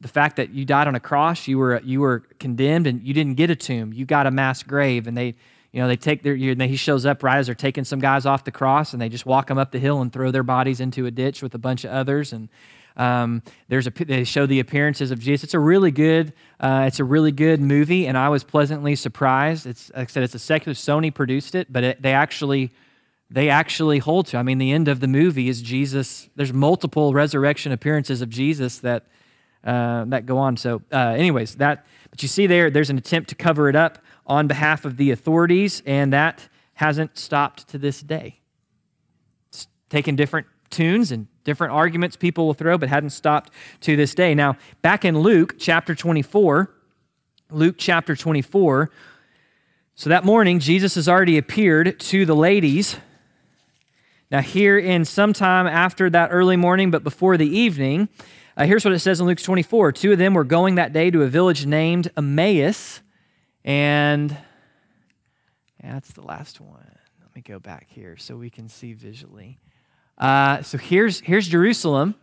[0.00, 3.14] the fact that you died on a cross, you were you were condemned, and you
[3.14, 3.92] didn't get a tomb.
[3.92, 5.34] You got a mass grave, and they.
[5.70, 8.24] You know, they take their, you he shows up right as they're taking some guys
[8.24, 10.80] off the cross and they just walk them up the hill and throw their bodies
[10.80, 12.32] into a ditch with a bunch of others.
[12.32, 12.48] And
[12.96, 15.44] um, there's a, they show the appearances of Jesus.
[15.44, 19.66] It's a really good, uh, it's a really good movie, and I was pleasantly surprised.
[19.66, 20.74] It's like I said, it's a secular.
[20.74, 22.72] Sony produced it, but it, they actually
[23.30, 24.38] they actually hold to.
[24.38, 26.28] I mean, the end of the movie is Jesus.
[26.34, 29.06] There's multiple resurrection appearances of Jesus that
[29.64, 30.56] uh, that go on.
[30.56, 31.84] So, uh, anyways, that.
[32.10, 35.10] But you see there, there's an attempt to cover it up on behalf of the
[35.10, 38.40] authorities, and that hasn't stopped to this day.
[39.48, 44.14] It's taken different tunes and different arguments people will throw, but hadn't stopped to this
[44.14, 44.34] day.
[44.34, 46.70] Now, back in Luke chapter 24,
[47.50, 48.90] Luke chapter 24.
[49.94, 52.96] So that morning, Jesus has already appeared to the ladies
[54.30, 58.10] now, here in sometime after that early morning, but before the evening,
[58.58, 59.92] uh, here's what it says in Luke 24.
[59.92, 63.00] Two of them were going that day to a village named Emmaus,
[63.64, 64.36] and
[65.82, 66.98] yeah, that's the last one.
[67.22, 69.60] Let me go back here so we can see visually.
[70.18, 72.14] Uh, so here's, here's Jerusalem.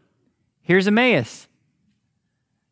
[0.62, 1.48] Here's Emmaus.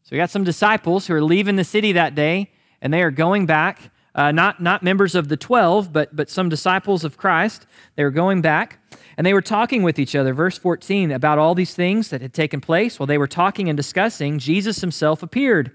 [0.03, 3.11] So we got some disciples who are leaving the city that day, and they are
[3.11, 3.89] going back.
[4.15, 7.65] Uh, not, not members of the 12, but, but some disciples of Christ.
[7.95, 8.77] They were going back,
[9.17, 12.33] and they were talking with each other, verse 14, about all these things that had
[12.33, 12.99] taken place.
[12.99, 15.71] While they were talking and discussing, Jesus himself appeared,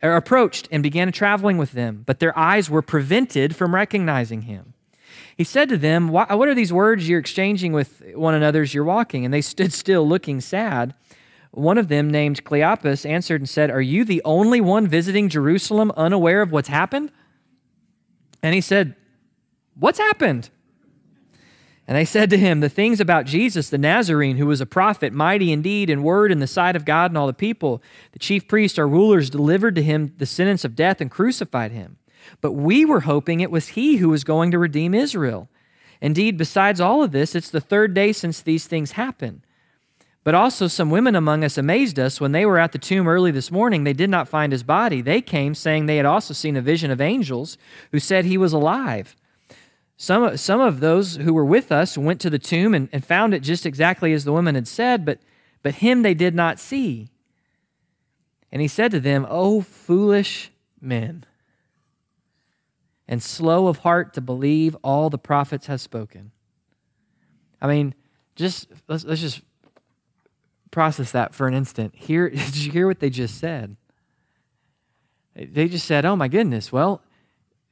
[0.00, 4.74] or approached, and began traveling with them, but their eyes were prevented from recognizing him.
[5.36, 8.84] He said to them, What are these words you're exchanging with one another as you're
[8.84, 9.24] walking?
[9.24, 10.94] And they stood still, looking sad.
[11.50, 15.92] One of them, named Cleopas, answered and said, Are you the only one visiting Jerusalem
[15.96, 17.10] unaware of what's happened?
[18.42, 18.94] And he said,
[19.78, 20.50] What's happened?
[21.88, 25.12] And they said to him, The things about Jesus the Nazarene, who was a prophet,
[25.12, 27.82] mighty indeed in word in the sight of God and all the people.
[28.12, 31.98] The chief priests, our rulers, delivered to him the sentence of death and crucified him.
[32.40, 35.48] But we were hoping it was he who was going to redeem Israel.
[36.00, 39.45] Indeed, besides all of this, it's the third day since these things happened.
[40.26, 43.30] But also, some women among us amazed us when they were at the tomb early
[43.30, 43.84] this morning.
[43.84, 45.00] They did not find his body.
[45.00, 47.56] They came saying they had also seen a vision of angels
[47.92, 49.14] who said he was alive.
[49.96, 53.34] Some, some of those who were with us went to the tomb and, and found
[53.34, 55.20] it just exactly as the woman had said, but,
[55.62, 57.08] but him they did not see.
[58.50, 61.24] And he said to them, O foolish men,
[63.06, 66.32] and slow of heart to believe all the prophets have spoken.
[67.62, 67.94] I mean,
[68.34, 69.42] just let's, let's just
[70.76, 71.94] process that for an instant.
[71.96, 73.76] Here, did you hear what they just said?
[75.34, 77.00] They just said, "Oh my goodness." Well,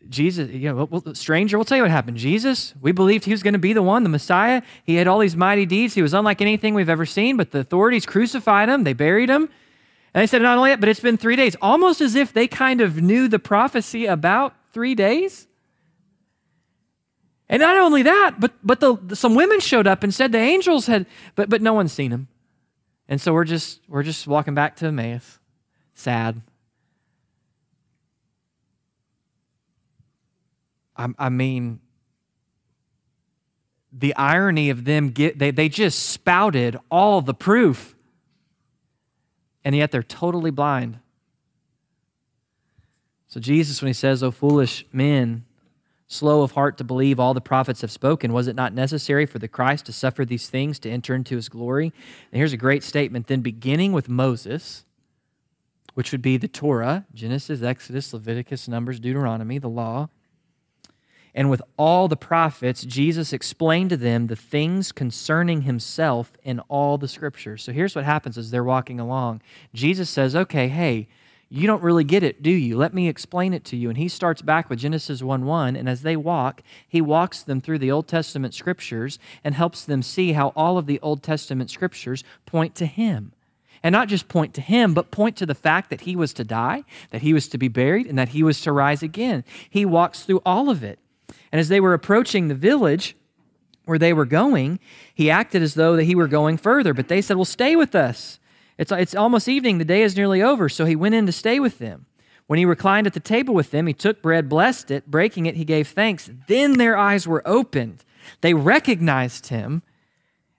[0.09, 2.17] Jesus, you know, well, stranger, we'll tell you what happened.
[2.17, 4.63] Jesus, we believed he was going to be the one, the Messiah.
[4.85, 5.93] He had all these mighty deeds.
[5.93, 8.85] He was unlike anything we've ever seen, but the authorities crucified him.
[8.85, 9.51] They buried him.
[10.15, 12.47] And they said, not only that, but it's been three days, almost as if they
[12.47, 15.47] kind of knew the prophecy about three days.
[17.49, 20.87] And not only that, but, but the, some women showed up and said the angels
[20.87, 22.29] had, but, but no one's seen him.
[23.09, 25.39] And so we're just, we're just walking back to Emmaus,
[25.95, 26.41] sad.
[30.97, 31.81] I, I mean,
[33.93, 37.95] the irony of them, get, they, they just spouted all the proof,
[39.65, 40.99] and yet they're totally blind.
[43.29, 45.45] So, Jesus, when he says, O foolish men,
[46.15, 49.39] slow of heart to believe all the prophets have spoken, was it not necessary for
[49.39, 51.93] the Christ to suffer these things to enter into his glory?
[52.33, 53.27] And here's a great statement.
[53.27, 54.85] Then, beginning with Moses,
[55.95, 60.09] which would be the Torah, Genesis, Exodus, Leviticus, Numbers, Deuteronomy, the law,
[61.35, 66.97] and with all the prophets, Jesus explained to them the things concerning himself in all
[66.97, 67.65] the scriptures.
[67.65, 69.43] So here's what happens as they're walking along.
[69.75, 71.09] Jesus says, Okay, hey,
[71.57, 72.77] you don't really get it, do you?
[72.77, 73.89] Let me explain it to you.
[73.89, 75.77] And he starts back with Genesis 1 1.
[75.77, 80.03] And as they walk, he walks them through the Old Testament scriptures and helps them
[80.03, 83.33] see how all of the Old Testament scriptures point to him.
[83.85, 86.45] And not just point to him, but point to the fact that he was to
[86.45, 89.45] die, that he was to be buried, and that he was to rise again.
[89.71, 90.99] He walks through all of it.
[91.53, 93.17] And as they were approaching the village,
[93.85, 94.81] where they were going,
[95.15, 96.95] he acted as though that he were going further.
[96.95, 98.41] But they said, Well, stay with us.
[98.79, 99.79] It's, it's almost evening.
[99.79, 100.69] The day is nearly over.
[100.69, 102.07] So he went in to stay with them.
[102.47, 105.57] When he reclined at the table with them, he took bread, blessed it, breaking it,
[105.57, 106.31] he gave thanks.
[106.47, 108.05] Then their eyes were opened.
[108.43, 109.83] They recognized him,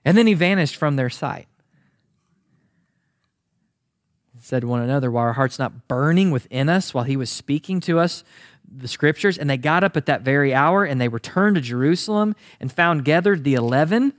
[0.04, 1.46] and then he vanished from their sight.
[4.40, 8.00] said one another, While our hearts not burning within us while he was speaking to
[8.00, 8.24] us
[8.68, 9.38] the scriptures?
[9.38, 13.04] And they got up at that very hour and they returned to Jerusalem and found
[13.04, 14.12] gathered the eleven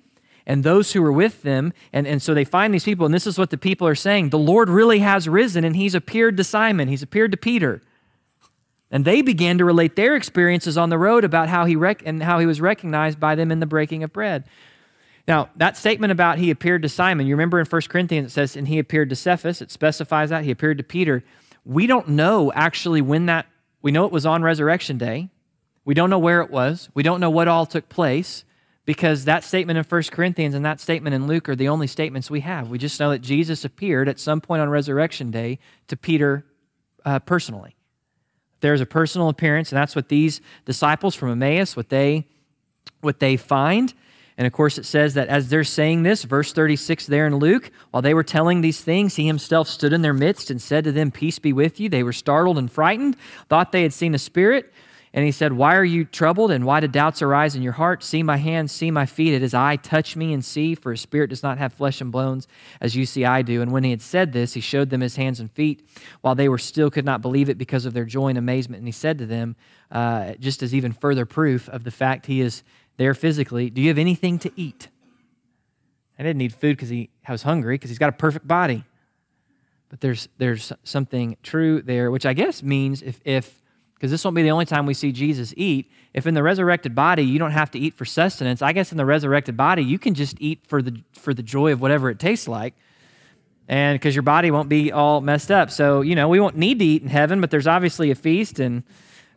[0.47, 1.73] and those who were with them.
[1.93, 4.29] And, and so they find these people, and this is what the people are saying
[4.29, 7.81] The Lord really has risen, and he's appeared to Simon, he's appeared to Peter.
[8.89, 12.23] And they began to relate their experiences on the road about how he rec- and
[12.23, 14.45] how he was recognized by them in the breaking of bread.
[15.27, 18.55] Now, that statement about he appeared to Simon, you remember in 1 Corinthians it says,
[18.55, 21.21] and he appeared to Cephas, it specifies that, he appeared to Peter.
[21.65, 23.45] We don't know actually when that,
[23.81, 25.27] we know it was on resurrection day.
[25.83, 26.87] We don't know where it was.
[26.93, 28.45] We don't know what all took place
[28.87, 32.31] because that statement in 1 Corinthians and that statement in Luke are the only statements
[32.31, 32.69] we have.
[32.69, 36.45] We just know that Jesus appeared at some point on Resurrection Day to Peter
[37.03, 37.75] uh, personally.
[38.61, 42.27] There's a personal appearance, and that's what these disciples from Emmaus, what they,
[43.01, 43.93] what they find.
[44.37, 47.71] And of course, it says that as they're saying this, verse 36 there in Luke,
[47.91, 50.93] while they were telling these things, he himself stood in their midst and said to
[50.93, 51.89] them, Peace be with you.
[51.89, 53.17] They were startled and frightened,
[53.49, 54.71] thought they had seen a spirit
[55.17, 58.03] And he said, Why are you troubled and why do doubts arise in your heart?
[58.03, 59.33] See my hands, see my feet.
[59.33, 59.75] It is I.
[59.77, 62.47] Touch me and see, for a spirit does not have flesh and bones
[62.81, 63.63] as you see I do.
[63.63, 65.89] And when he had said this, he showed them his hands and feet,
[66.21, 68.77] while they were still could not believe it because of their joy and amazement.
[68.77, 69.55] And he said to them,
[69.89, 72.61] uh, just as even further proof of the fact he is
[72.97, 74.87] there physically, Do you have anything to eat?
[76.19, 78.83] I didn't need food because he was hungry, because he's got a perfect body.
[79.89, 83.63] But there's, there's something true there, which I guess means if, if
[83.97, 85.91] because this won't be the only time we see Jesus eat.
[86.13, 88.97] If in the resurrected body you don't have to eat for sustenance, I guess in
[88.97, 92.19] the resurrected body you can just eat for the for the joy of whatever it
[92.19, 92.75] tastes like.
[93.67, 95.71] And because your body won't be all messed up.
[95.71, 98.59] So, you know, we won't need to eat in heaven, but there's obviously a feast.
[98.59, 98.83] And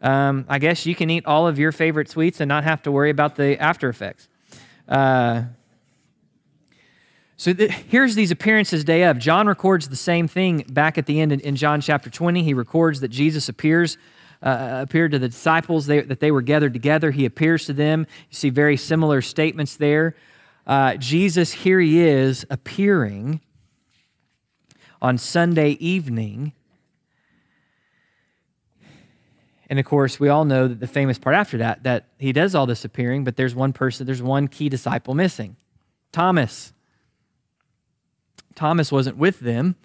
[0.02, 2.92] um, I guess you can eat all of your favorite sweets and not have to
[2.92, 4.28] worry about the after effects.
[4.88, 5.44] Uh,
[7.36, 9.18] so th- here's these appearances day of.
[9.18, 12.44] John records the same thing back at the end in, in John chapter 20.
[12.44, 13.98] He records that Jesus appears
[14.42, 17.10] uh, appeared to the disciples they, that they were gathered together.
[17.10, 18.06] He appears to them.
[18.30, 20.16] You see very similar statements there.
[20.66, 23.40] Uh, Jesus, here he is appearing
[25.02, 26.52] on Sunday evening.
[29.68, 32.54] And of course, we all know that the famous part after that, that he does
[32.54, 35.56] all this appearing, but there's one person, there's one key disciple missing
[36.12, 36.72] Thomas.
[38.56, 39.76] Thomas wasn't with them.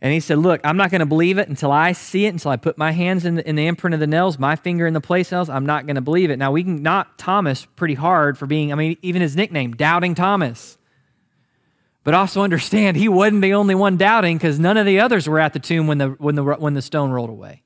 [0.00, 2.50] And he said, Look, I'm not going to believe it until I see it, until
[2.52, 4.94] I put my hands in the, in the imprint of the nails, my finger in
[4.94, 5.50] the place nails.
[5.50, 6.38] I'm not going to believe it.
[6.38, 10.14] Now, we can knock Thomas pretty hard for being, I mean, even his nickname, Doubting
[10.14, 10.78] Thomas.
[12.04, 15.40] But also understand he wasn't the only one doubting because none of the others were
[15.40, 17.64] at the tomb when the, when, the, when the stone rolled away.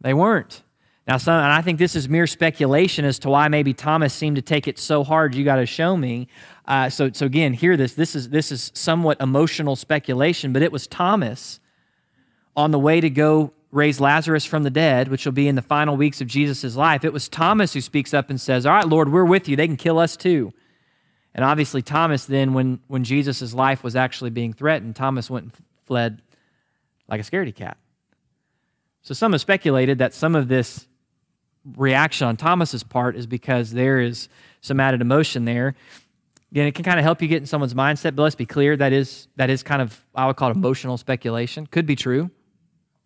[0.00, 0.62] They weren't.
[1.06, 4.36] Now, some, and I think this is mere speculation as to why maybe Thomas seemed
[4.36, 5.36] to take it so hard.
[5.36, 6.26] You got to show me.
[6.66, 7.94] Uh, so, so again, hear this.
[7.94, 11.60] This is this is somewhat emotional speculation, but it was Thomas
[12.56, 15.62] on the way to go raise Lazarus from the dead, which will be in the
[15.62, 17.04] final weeks of Jesus' life.
[17.04, 19.54] It was Thomas who speaks up and says, "All right, Lord, we're with you.
[19.54, 20.52] They can kill us too."
[21.36, 25.52] And obviously, Thomas then, when when Jesus' life was actually being threatened, Thomas went and
[25.84, 26.20] fled
[27.06, 27.76] like a scaredy cat.
[29.02, 30.88] So some have speculated that some of this
[31.76, 34.28] reaction on Thomas's part is because there is
[34.60, 35.74] some added emotion there.
[36.52, 38.76] Again, it can kind of help you get in someone's mindset, but let's be clear
[38.76, 41.66] that is that is kind of I would call it emotional speculation.
[41.66, 42.30] Could be true,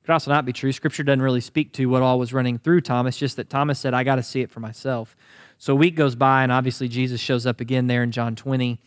[0.04, 0.72] could also not be true.
[0.72, 3.94] Scripture doesn't really speak to what all was running through Thomas, just that Thomas said,
[3.94, 5.16] "I got to see it for myself."
[5.58, 8.78] So a week goes by, and obviously Jesus shows up again there in John 20,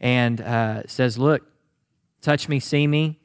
[0.00, 1.42] and uh, says, "Look,
[2.20, 3.20] touch me, see me."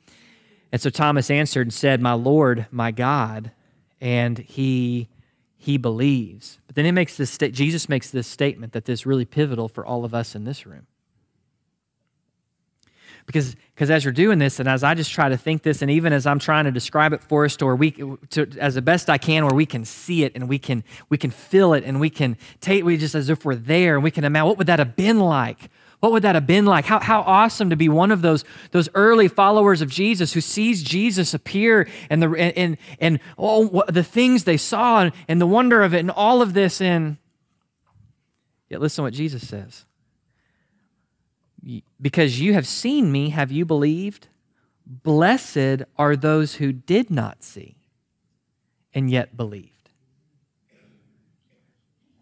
[0.72, 3.52] And so Thomas answered and said, "My Lord, my God,"
[4.00, 5.10] and he
[5.58, 6.60] he believes.
[6.67, 9.86] But then he makes this sta- Jesus makes this statement that is really pivotal for
[9.86, 10.86] all of us in this room.
[13.26, 15.91] Because, because as you're doing this, and as I just try to think this, and
[15.91, 19.10] even as I'm trying to describe it for us, or we, to, as the best
[19.10, 22.00] I can, where we can see it and we can we can feel it and
[22.00, 24.67] we can take we just as if we're there and we can imagine what would
[24.67, 25.70] that have been like?
[26.00, 26.86] What would that have been like?
[26.86, 30.84] How, how awesome to be one of those, those early followers of Jesus who sees
[30.84, 35.48] Jesus appear and, the, and, and, and oh, the things they saw and, and the
[35.48, 36.82] wonder of it and all of this.
[36.82, 37.18] And
[38.70, 39.86] yet, listen to what Jesus says.
[42.00, 44.28] Because you have seen me, have you believed?
[44.86, 47.76] Blessed are those who did not see
[48.94, 49.90] and yet believed.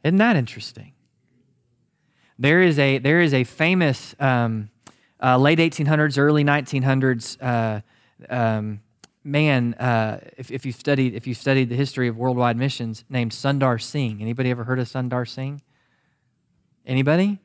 [0.03, 0.94] Isn't that interesting?
[2.37, 4.69] There is a, there is a famous um,
[5.23, 7.81] uh, late 1800s, early 1900s uh,
[8.29, 8.81] um,
[9.23, 13.31] man, uh, if, if, you've studied, if you've studied the history of worldwide missions, named
[13.31, 14.21] Sundar Singh.
[14.21, 15.61] Anybody ever heard of Sundar Singh?
[16.85, 17.39] Anybody?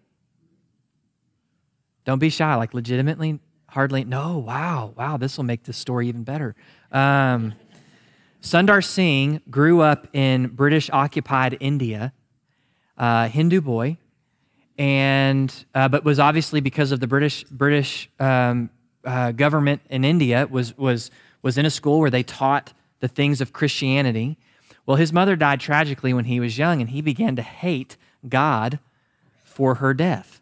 [2.05, 4.05] Don't be shy, like legitimately, hardly.
[4.05, 6.55] No, wow, wow, this will make this story even better.
[6.90, 7.55] Um,
[8.42, 12.12] Sundar Singh grew up in British occupied India,
[12.98, 13.96] uh, Hindu boy,
[14.81, 18.71] and uh, but was obviously because of the British British um,
[19.05, 21.11] uh, government in India was was
[21.43, 24.38] was in a school where they taught the things of Christianity.
[24.87, 28.79] Well, his mother died tragically when he was young, and he began to hate God
[29.45, 30.40] for her death.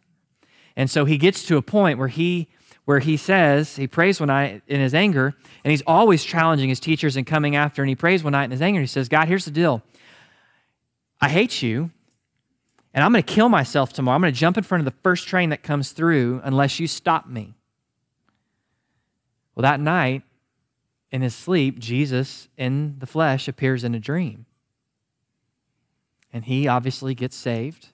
[0.77, 2.47] And so he gets to a point where he
[2.85, 6.79] where he says he prays one night in his anger, and he's always challenging his
[6.79, 7.83] teachers and coming after.
[7.83, 8.79] And he prays one night in his anger.
[8.79, 9.83] And he says, "God, here's the deal.
[11.21, 11.91] I hate you,
[12.95, 14.17] and I'm going to kill myself tomorrow.
[14.17, 16.87] I'm going to jump in front of the first train that comes through unless you
[16.87, 17.55] stop me.
[19.55, 20.23] Well, that night,
[21.11, 24.47] in his sleep, Jesus in the flesh appears in a dream.
[26.33, 27.89] And he obviously gets saved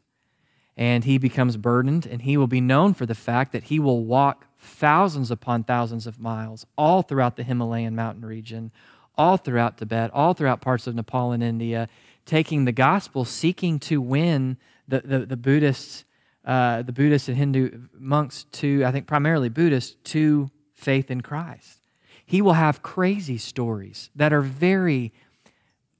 [0.76, 4.04] and he becomes burdened, and he will be known for the fact that he will
[4.04, 8.72] walk thousands upon thousands of miles all throughout the Himalayan mountain region,
[9.16, 11.88] all throughout Tibet, all throughout parts of Nepal and India,
[12.26, 14.56] taking the gospel, seeking to win
[14.88, 16.04] the, the, the Buddhists,
[16.44, 21.78] uh, the Buddhists and Hindu monks to, I think primarily Buddhists, to faith in Christ.
[22.26, 25.12] He will have crazy stories that are very,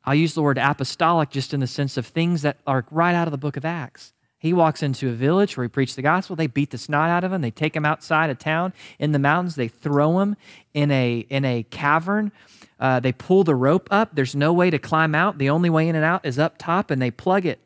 [0.05, 3.29] I'll use the word apostolic just in the sense of things that are right out
[3.29, 4.13] of the book of Acts.
[4.39, 6.37] He walks into a village where he preached the gospel.
[6.37, 7.41] They beat the snot out of him.
[7.41, 9.55] They take him outside of town in the mountains.
[9.55, 10.37] They throw him
[10.75, 12.31] in a, in a cavern.
[12.79, 14.11] Uh, they pull the rope up.
[14.15, 15.39] There's no way to climb out.
[15.39, 17.59] The only way in and out is up top, and they plug it,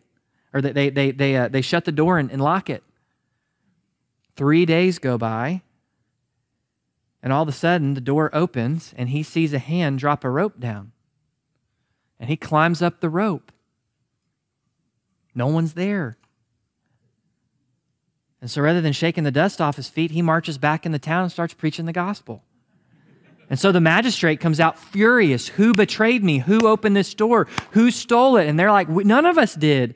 [0.52, 2.82] or they, they, they, uh, they shut the door and, and lock it.
[4.36, 5.62] Three days go by,
[7.22, 10.30] and all of a sudden the door opens, and he sees a hand drop a
[10.30, 10.92] rope down.
[12.20, 13.52] And he climbs up the rope.
[15.34, 16.16] No one's there.
[18.40, 20.98] And so rather than shaking the dust off his feet, he marches back in the
[20.98, 22.42] town and starts preaching the gospel.
[23.50, 25.48] And so the magistrate comes out furious.
[25.48, 26.38] Who betrayed me?
[26.38, 27.48] Who opened this door?
[27.72, 28.46] Who stole it?
[28.46, 29.94] And they're like, none of us did.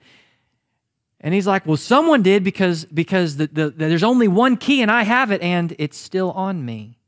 [1.22, 4.82] And he's like, well, someone did because, because the, the, the, there's only one key
[4.82, 6.98] and I have it and it's still on me.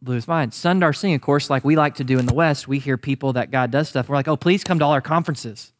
[0.00, 0.52] Blew his mind.
[0.52, 3.32] Sundar Singh, of course, like we like to do in the West, we hear people
[3.32, 4.08] that God does stuff.
[4.08, 5.72] We're like, oh, please come to all our conferences.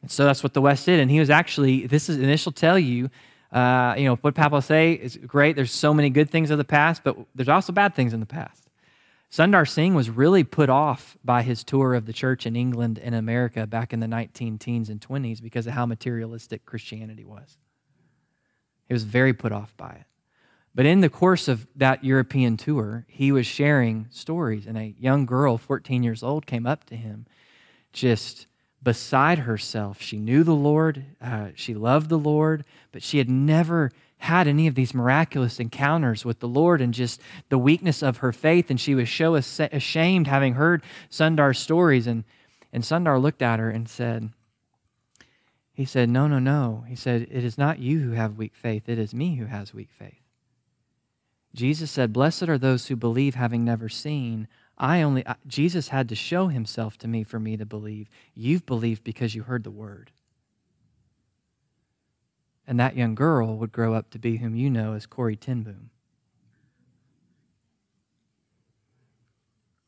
[0.00, 1.00] And so that's what the West did.
[1.00, 3.10] And he was actually, this is, will tell you,
[3.52, 5.56] uh, you know, what Papa say is great.
[5.56, 8.26] There's so many good things of the past, but there's also bad things in the
[8.26, 8.65] past.
[9.30, 13.14] Sundar Singh was really put off by his tour of the church in England and
[13.14, 17.58] America back in the 19 teens and 20s because of how materialistic Christianity was.
[18.86, 20.06] He was very put off by it.
[20.74, 25.24] But in the course of that European tour, he was sharing stories, and a young
[25.24, 27.26] girl, 14 years old, came up to him
[27.92, 28.46] just
[28.82, 30.00] beside herself.
[30.02, 34.66] She knew the Lord, uh, she loved the Lord, but she had never had any
[34.66, 38.70] of these miraculous encounters with the Lord and just the weakness of her faith.
[38.70, 42.06] And she was so ashamed having heard Sundar's stories.
[42.06, 42.24] And,
[42.72, 44.30] and Sundar looked at her and said,
[45.72, 46.84] He said, No, no, no.
[46.88, 49.74] He said, It is not you who have weak faith, it is me who has
[49.74, 50.22] weak faith.
[51.54, 54.48] Jesus said, Blessed are those who believe having never seen.
[54.78, 58.10] I only, Jesus had to show himself to me for me to believe.
[58.34, 60.10] You've believed because you heard the word.
[62.66, 65.62] And that young girl would grow up to be whom you know as Corrie ten
[65.62, 65.90] Boom.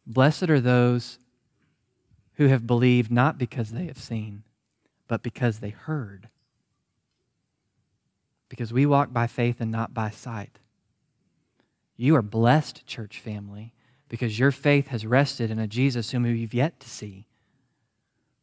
[0.06, 1.18] Blessed are those
[2.34, 4.44] who have believed not because they have seen,
[5.06, 6.28] but because they heard.
[8.48, 10.58] Because we walk by faith and not by sight.
[11.96, 13.74] You are blessed, church family,
[14.08, 17.27] because your faith has rested in a Jesus whom you've yet to see.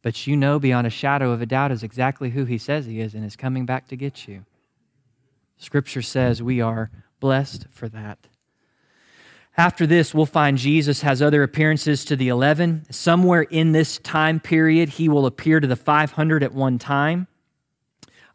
[0.06, 3.00] But you know beyond a shadow of a doubt is exactly who he says he
[3.00, 4.44] is and is coming back to get you.
[5.56, 8.28] Scripture says we are blessed for that.
[9.56, 12.86] After this, we'll find Jesus has other appearances to the 11.
[12.88, 17.26] Somewhere in this time period, he will appear to the 500 at one time.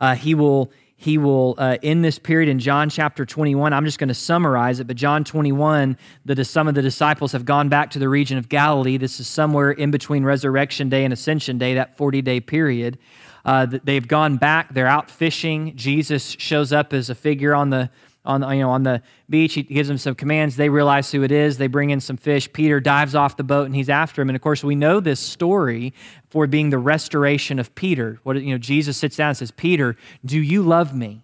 [0.02, 3.98] Uh, he will he will, uh, in this period in John chapter 21, I'm just
[3.98, 7.90] going to summarize it, but John 21, the, some of the disciples have gone back
[7.92, 8.98] to the region of Galilee.
[8.98, 13.00] This is somewhere in between Resurrection Day and Ascension Day, that 40 day period.
[13.44, 15.76] Uh, they've gone back, they're out fishing.
[15.76, 17.90] Jesus shows up as a figure on the
[18.24, 19.56] on, you know, on the beach.
[19.56, 20.56] He gives them some commands.
[20.56, 21.58] They realize who it is.
[21.58, 22.52] They bring in some fish.
[22.54, 24.30] Peter dives off the boat and he's after him.
[24.30, 25.94] And of course, we know this story
[26.30, 28.20] for being the restoration of Peter.
[28.24, 31.24] What you know, Jesus sits down and says, "Peter, do you love me?"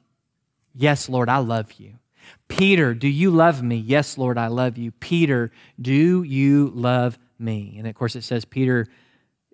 [0.74, 1.94] "Yes, Lord, I love you."
[2.48, 7.76] "Peter, do you love me?" "Yes, Lord, I love you." "Peter, do you love me?"
[7.78, 8.88] And of course, it says Peter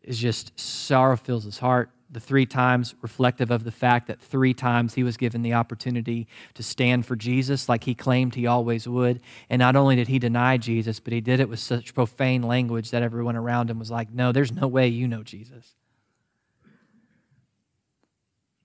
[0.04, 4.54] is just sorrow fills his heart the three times reflective of the fact that three
[4.54, 8.88] times he was given the opportunity to stand for Jesus like he claimed he always
[8.88, 9.20] would.
[9.50, 12.92] And not only did he deny Jesus, but he did it with such profane language
[12.92, 15.74] that everyone around him was like, No, there's no way you know Jesus.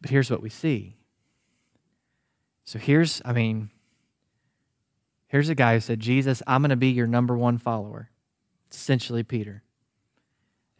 [0.01, 0.97] But here's what we see.
[2.65, 3.71] So here's, I mean,
[5.27, 8.11] here's a guy who said, Jesus, I'm going to be your number one follower.
[8.67, 9.63] It's essentially Peter.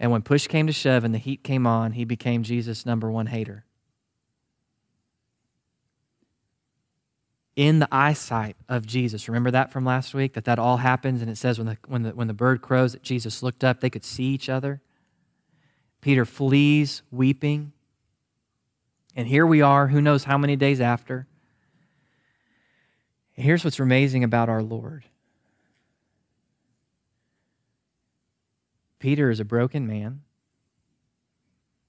[0.01, 3.11] And when push came to shove and the heat came on, he became Jesus' number
[3.11, 3.65] one hater.
[7.57, 9.27] In the eyesight of Jesus.
[9.27, 10.35] Remember that from last week?
[10.35, 12.93] That that all happens, and it says when the, when the, when the bird crows
[12.93, 14.81] that Jesus looked up, they could see each other.
[16.01, 17.73] Peter flees weeping.
[19.17, 21.27] And here we are, who knows how many days after.
[23.33, 25.05] here's what's amazing about our Lord
[28.99, 30.23] Peter is a broken man.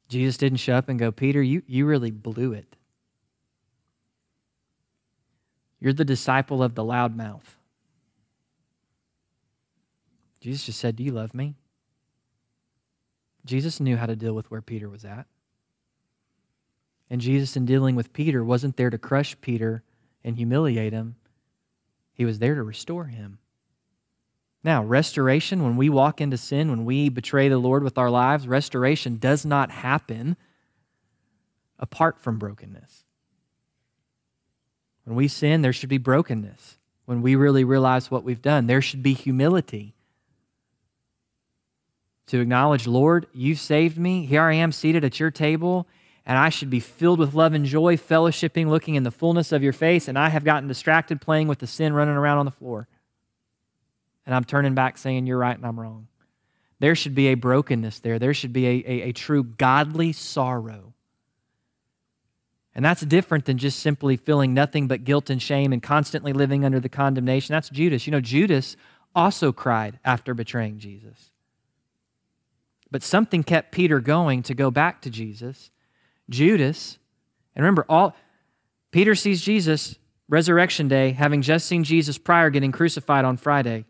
[0.07, 2.75] Jesus didn't show up and go, Peter, you, you really blew it.
[5.79, 7.55] You're the disciple of the loudmouth.
[10.41, 11.55] Jesus just said, Do you love me?
[13.45, 15.25] Jesus knew how to deal with where Peter was at.
[17.09, 19.83] And Jesus, in dealing with Peter, wasn't there to crush Peter
[20.23, 21.15] and humiliate him,
[22.13, 23.39] he was there to restore him.
[24.63, 28.47] Now, restoration, when we walk into sin, when we betray the Lord with our lives,
[28.47, 30.35] restoration does not happen
[31.79, 33.05] apart from brokenness.
[35.05, 36.77] When we sin, there should be brokenness.
[37.05, 39.95] When we really realize what we've done, there should be humility
[42.27, 44.25] to acknowledge, Lord, you've saved me.
[44.25, 45.87] Here I am seated at your table,
[46.25, 49.63] and I should be filled with love and joy, fellowshipping, looking in the fullness of
[49.63, 52.51] your face, and I have gotten distracted playing with the sin running around on the
[52.51, 52.87] floor.
[54.29, 56.07] And I'm turning back saying, You're right and I'm wrong.
[56.77, 58.19] There should be a brokenness there.
[58.19, 60.93] There should be a, a, a true godly sorrow.
[62.75, 66.63] And that's different than just simply feeling nothing but guilt and shame and constantly living
[66.63, 67.53] under the condemnation.
[67.53, 68.05] That's Judas.
[68.05, 68.77] You know, Judas
[69.15, 71.31] also cried after betraying Jesus.
[72.91, 75.71] But something kept Peter going to go back to Jesus.
[76.29, 76.99] Judas,
[77.55, 78.15] and remember, all
[78.91, 79.95] Peter sees Jesus
[80.27, 83.85] resurrection day, having just seen Jesus prior getting crucified on Friday.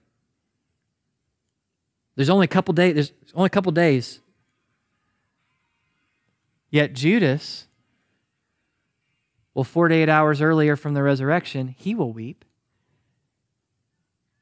[2.19, 2.95] There's only a couple days.
[2.95, 4.19] There's only a couple days.
[6.69, 7.67] Yet Judas,
[9.53, 12.43] well, 48 hours earlier from the resurrection, he will weep.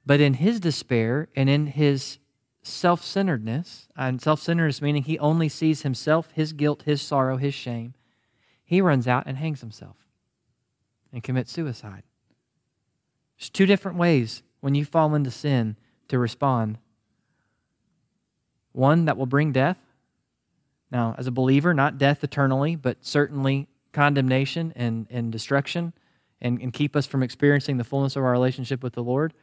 [0.08, 2.18] But in his despair and in his
[2.64, 7.54] self centeredness, and self centeredness meaning he only sees himself, his guilt, his sorrow, his
[7.54, 7.94] shame,
[8.66, 9.98] he runs out and hangs himself
[11.14, 12.02] and commits suicide.
[13.38, 16.80] There's two different ways when you fall into sin to respond
[18.78, 19.78] one that will bring death.
[20.92, 25.94] Now, as a believer, not death eternally, but certainly condemnation and, and destruction
[26.40, 29.34] and, and keep us from experiencing the fullness of our relationship with the Lord.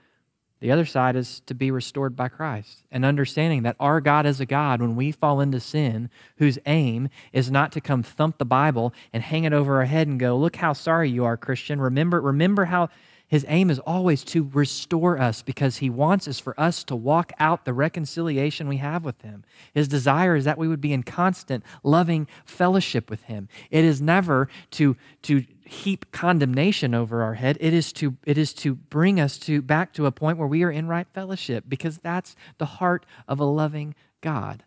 [0.61, 4.41] The other side is to be restored by Christ and understanding that our God is
[4.41, 6.09] a God, when we fall into sin,
[6.39, 10.07] whose aim is not to come thump the Bible and hang it over our head
[10.07, 11.81] and go, Look how sorry you are, Christian.
[11.81, 12.89] Remember, remember how
[13.35, 17.33] his aim is always to restore us because he wants us for us to walk
[17.41, 19.43] out the reconciliation we have with him.
[19.73, 23.49] His desire is that we would be in constant, loving fellowship with him.
[23.73, 27.59] It is never to, to heap condemnation over our head.
[27.61, 30.63] It is to it is to bring us to back to a point where we
[30.63, 34.63] are in right fellowship because that's the heart of a loving God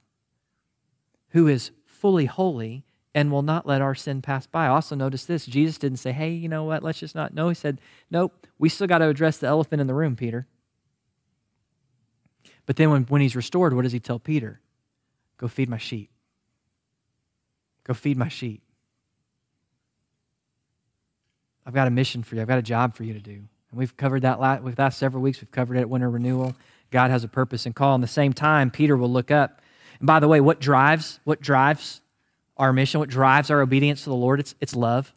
[1.29, 2.83] who is fully holy
[3.17, 4.67] and will not let our sin pass by.
[4.67, 6.83] Also notice this, Jesus didn't say, "Hey, you know what?
[6.83, 9.87] Let's just not." No, he said, "Nope, we still got to address the elephant in
[9.87, 10.45] the room, Peter."
[12.67, 14.61] But then when, when he's restored, what does he tell Peter?
[15.37, 16.11] Go feed my sheep.
[17.85, 18.61] Go feed my sheep.
[21.65, 22.41] I've got a mission for you.
[22.41, 23.31] I've got a job for you to do.
[23.31, 25.41] And we've covered that last, with last several weeks.
[25.41, 26.55] We've covered it at Winter Renewal.
[26.91, 27.95] God has a purpose and call.
[27.95, 29.59] And the same time, Peter will look up.
[29.97, 32.01] And by the way, what drives what drives
[32.57, 32.99] our mission?
[32.99, 34.39] What drives our obedience to the Lord?
[34.39, 35.13] It's, it's love.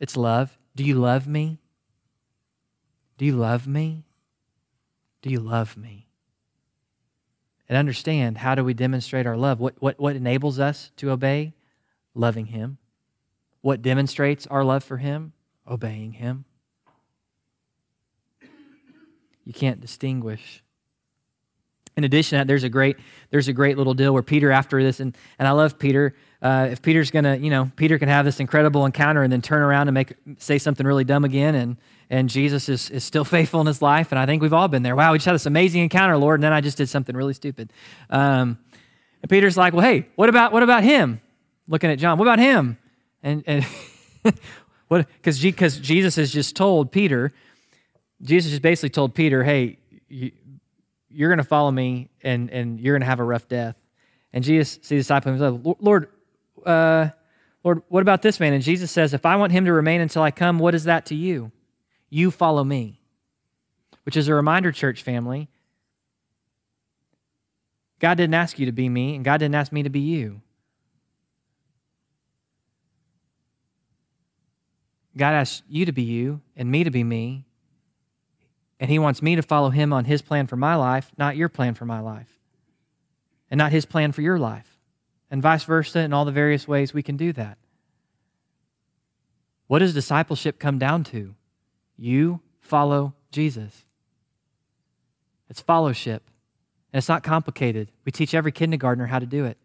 [0.00, 0.58] It's love.
[0.74, 1.58] Do you love me?
[3.16, 4.04] Do you love me?
[5.22, 6.08] Do you love me?
[7.68, 9.60] And understand how do we demonstrate our love?
[9.60, 11.54] What, what, what enables us to obey?
[12.14, 12.78] Loving Him.
[13.60, 15.32] What demonstrates our love for Him?
[15.66, 16.44] Obeying Him.
[19.44, 20.63] You can't distinguish.
[21.96, 22.96] In addition to that, there's a great
[23.30, 26.14] there's a great little deal where Peter after this, and, and I love Peter.
[26.42, 29.62] Uh, if Peter's gonna, you know, Peter can have this incredible encounter and then turn
[29.62, 31.76] around and make say something really dumb again, and
[32.10, 34.12] and Jesus is, is still faithful in his life.
[34.12, 34.96] And I think we've all been there.
[34.96, 37.34] Wow, we just had this amazing encounter, Lord, and then I just did something really
[37.34, 37.72] stupid.
[38.10, 38.58] Um,
[39.22, 41.20] and Peter's like, well, hey, what about what about him?
[41.68, 42.76] Looking at John, what about him?
[43.22, 43.64] And, and
[44.88, 47.32] what, because because Jesus has just told Peter,
[48.20, 49.78] Jesus just basically told Peter, hey,
[50.08, 50.32] you,
[51.14, 53.80] you're going to follow me and, and you're going to have a rough death.
[54.32, 56.08] And Jesus sees the disciple and says, Lord,
[56.66, 57.10] uh,
[57.62, 58.52] Lord, what about this man?
[58.52, 61.06] And Jesus says, if I want him to remain until I come, what is that
[61.06, 61.52] to you?
[62.10, 63.00] You follow me.
[64.04, 65.48] Which is a reminder, church family.
[68.00, 70.42] God didn't ask you to be me, and God didn't ask me to be you.
[75.16, 77.46] God asks you to be you and me to be me.
[78.80, 81.48] And He wants me to follow Him on His plan for my life, not your
[81.48, 82.38] plan for my life,
[83.50, 84.78] and not His plan for your life,
[85.30, 87.58] and vice versa, in all the various ways we can do that.
[89.66, 91.34] What does discipleship come down to?
[91.96, 93.84] You follow Jesus.
[95.48, 96.22] It's fellowship.
[96.92, 97.90] And it's not complicated.
[98.04, 99.58] We teach every kindergartner how to do it.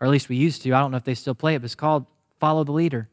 [0.00, 0.74] Or at least we used to.
[0.74, 2.06] I don't know if they still play it, but it's called
[2.38, 3.08] follow the leader.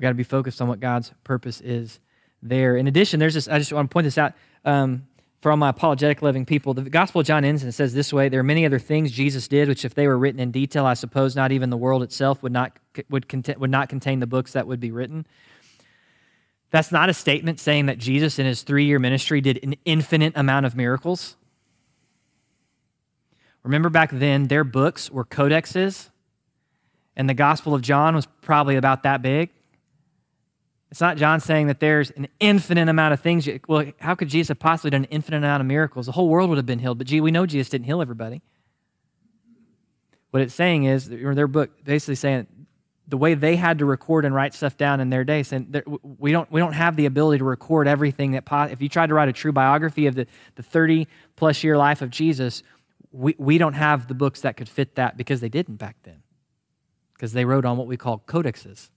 [0.00, 2.00] We've got to be focused on what God's purpose is
[2.42, 2.74] there.
[2.74, 4.32] In addition, there's this, I just want to point this out
[4.64, 5.06] um,
[5.42, 6.72] for all my apologetic loving people.
[6.72, 9.46] The Gospel of John ends and says this way There are many other things Jesus
[9.46, 12.42] did, which if they were written in detail, I suppose not even the world itself
[12.42, 12.78] would not,
[13.10, 15.26] would, contain, would not contain the books that would be written.
[16.70, 20.32] That's not a statement saying that Jesus in his three year ministry did an infinite
[20.34, 21.36] amount of miracles.
[23.64, 26.08] Remember back then, their books were codexes,
[27.16, 29.50] and the Gospel of John was probably about that big.
[30.90, 33.48] It's not John saying that there's an infinite amount of things.
[33.68, 36.06] Well, how could Jesus have possibly done an infinite amount of miracles?
[36.06, 36.98] The whole world would have been healed.
[36.98, 38.42] But gee, we know Jesus didn't heal everybody.
[40.32, 42.46] What it's saying is, or their book basically saying
[43.06, 45.74] the way they had to record and write stuff down in their day, saying
[46.18, 49.14] we don't, we don't have the ability to record everything that, if you tried to
[49.14, 52.62] write a true biography of the, the 30 plus year life of Jesus,
[53.12, 56.22] we, we don't have the books that could fit that because they didn't back then,
[57.14, 58.90] because they wrote on what we call codexes.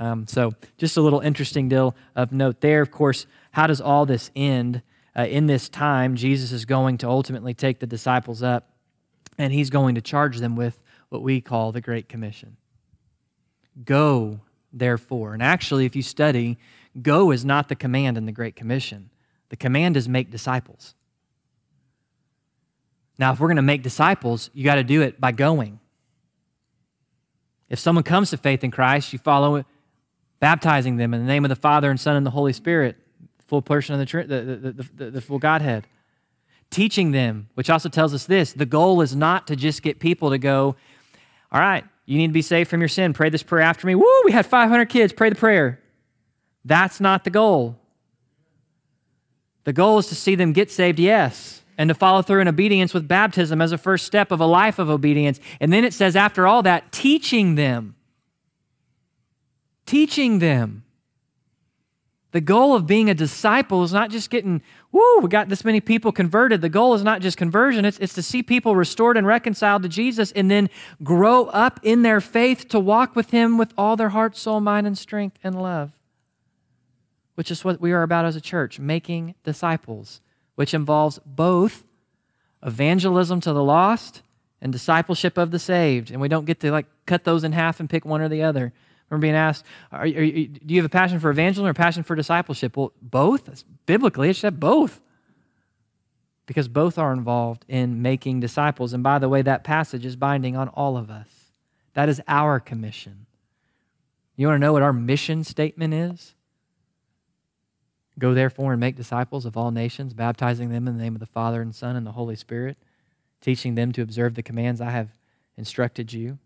[0.00, 2.80] Um, so, just a little interesting deal of note there.
[2.80, 4.82] Of course, how does all this end?
[5.16, 8.70] Uh, in this time, Jesus is going to ultimately take the disciples up
[9.36, 10.80] and he's going to charge them with
[11.10, 12.56] what we call the Great Commission.
[13.84, 14.40] Go,
[14.72, 15.34] therefore.
[15.34, 16.56] And actually, if you study,
[17.02, 19.10] go is not the command in the Great Commission.
[19.50, 20.94] The command is make disciples.
[23.18, 25.80] Now, if we're going to make disciples, you got to do it by going.
[27.68, 29.66] If someone comes to faith in Christ, you follow it
[30.40, 32.96] baptizing them in the name of the Father and Son and the Holy Spirit,
[33.46, 35.86] full person of the, the, the, the, the full Godhead.
[36.70, 40.30] Teaching them, which also tells us this the goal is not to just get people
[40.30, 40.76] to go,
[41.52, 43.12] all right, you need to be saved from your sin.
[43.12, 43.94] Pray this prayer after me.
[43.94, 45.12] Woo, we had 500 kids.
[45.12, 45.80] Pray the prayer.
[46.64, 47.76] That's not the goal.
[49.64, 52.94] The goal is to see them get saved, yes, and to follow through in obedience
[52.94, 55.38] with baptism as a first step of a life of obedience.
[55.60, 57.94] And then it says, after all that, teaching them
[59.90, 60.84] teaching them.
[62.30, 64.62] The goal of being a disciple is not just getting,
[64.92, 66.60] woo, we got this many people converted.
[66.60, 69.88] The goal is not just conversion, it's, it's to see people restored and reconciled to
[69.88, 70.70] Jesus and then
[71.02, 74.86] grow up in their faith to walk with Him with all their heart, soul, mind,
[74.86, 75.90] and strength and love,
[77.34, 80.20] which is what we are about as a church, making disciples,
[80.54, 81.82] which involves both
[82.64, 84.22] evangelism to the lost
[84.62, 86.12] and discipleship of the saved.
[86.12, 88.44] And we don't get to like cut those in half and pick one or the
[88.44, 88.72] other.
[89.10, 91.74] Remember being asked, are, are you, do you have a passion for evangelism or a
[91.74, 92.76] passion for discipleship?
[92.76, 93.64] Well, both.
[93.84, 95.00] Biblically, it should both.
[96.46, 98.92] Because both are involved in making disciples.
[98.92, 101.28] And by the way, that passage is binding on all of us.
[101.94, 103.26] That is our commission.
[104.36, 106.34] You want to know what our mission statement is?
[108.18, 111.26] Go therefore and make disciples of all nations, baptizing them in the name of the
[111.26, 112.76] Father and Son and the Holy Spirit,
[113.40, 115.08] teaching them to observe the commands I have
[115.56, 116.38] instructed you.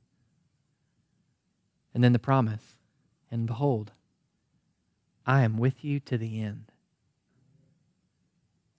[1.94, 2.74] And then the promise
[3.30, 3.92] And behold,
[5.26, 6.72] I am with you to the end.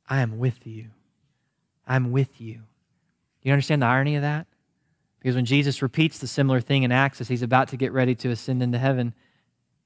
[0.08, 0.90] I am with you.
[1.88, 2.56] I'm with you.
[2.56, 4.46] Do you understand the irony of that?
[5.20, 8.14] Because when Jesus repeats the similar thing in Acts as he's about to get ready
[8.16, 9.16] to ascend into heaven,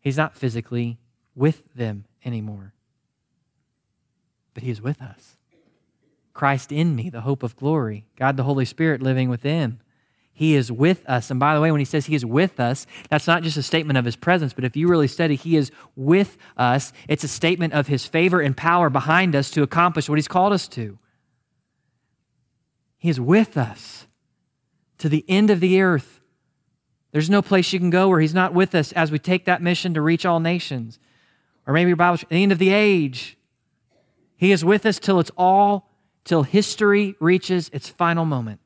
[0.02, 0.98] he's not physically
[1.34, 2.74] with them anymore.
[4.54, 5.38] But he is with us.
[6.34, 8.06] Christ in me, the hope of glory.
[8.18, 9.80] God the Holy Spirit living within.
[10.40, 11.30] He is with us.
[11.30, 13.62] And by the way, when he says he is with us, that's not just a
[13.62, 16.94] statement of his presence, but if you really study, he is with us.
[17.10, 20.54] It's a statement of his favor and power behind us to accomplish what he's called
[20.54, 20.98] us to.
[23.00, 24.08] He is with us
[25.00, 26.22] to the end of the earth.
[27.12, 29.62] There's no place you can go where he's not with us as we take that
[29.62, 31.00] mission to reach all nations.
[31.68, 33.38] Or maybe your Bible, the end of the age.
[34.38, 35.90] He is with us till it's all,
[36.24, 38.62] till history reaches its final moment.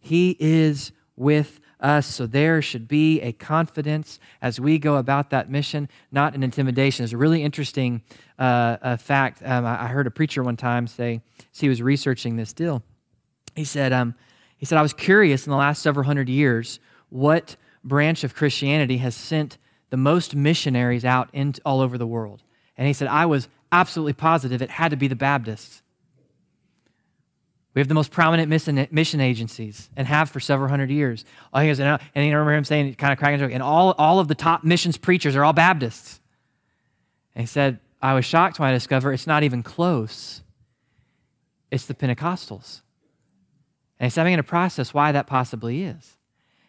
[0.00, 2.06] He is with us.
[2.06, 7.04] So there should be a confidence as we go about that mission, not an intimidation.
[7.04, 8.02] It's a really interesting
[8.38, 9.42] uh, fact.
[9.44, 11.20] Um, I, heard a preacher one time say,
[11.52, 12.82] as he was researching this deal,
[13.54, 14.14] he said, um,
[14.56, 18.98] he said, I was curious in the last several hundred years what branch of Christianity
[18.98, 19.58] has sent
[19.90, 22.42] the most missionaries out into, all over the world.
[22.76, 25.82] And he said, I was absolutely positive it had to be the Baptists.
[27.74, 31.24] We have the most prominent mission agencies and have for several hundred years.
[31.54, 34.18] Oh, he goes, and I remember him saying, kind of cracking joke, and all, all
[34.18, 36.20] of the top missions preachers are all Baptists.
[37.34, 40.42] And he said, I was shocked when I discovered it's not even close.
[41.70, 42.80] It's the Pentecostals.
[44.00, 46.16] And he said, I'm going to process why that possibly is.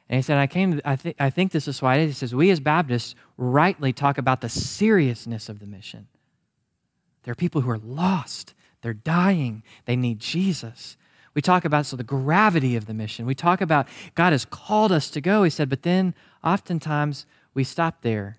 [0.07, 2.09] And he said, I came, I, th- I think this is why it is.
[2.09, 6.07] He says, we as Baptists rightly talk about the seriousness of the mission.
[7.23, 9.63] There are people who are lost they're dying.
[9.85, 10.97] They need Jesus.
[11.33, 13.25] We talk about so the gravity of the mission.
[13.25, 15.43] We talk about God has called us to go.
[15.43, 16.13] He said, but then
[16.43, 18.37] oftentimes we stop there.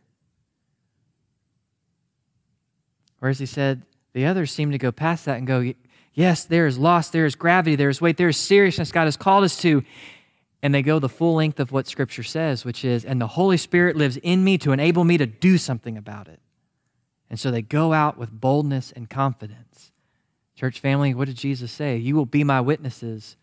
[3.18, 3.82] Whereas he said,
[4.12, 5.72] the others seem to go past that and go,
[6.12, 9.16] yes, there is loss, there is gravity, there is weight, there is seriousness God has
[9.16, 9.84] called us to.
[10.62, 13.56] And they go the full length of what Scripture says, which is, and the Holy
[13.56, 16.40] Spirit lives in me to enable me to do something about it.
[17.30, 19.91] And so they go out with boldness and confidence.
[20.62, 21.96] Church family, what did Jesus say?
[21.96, 23.36] You will be my witnesses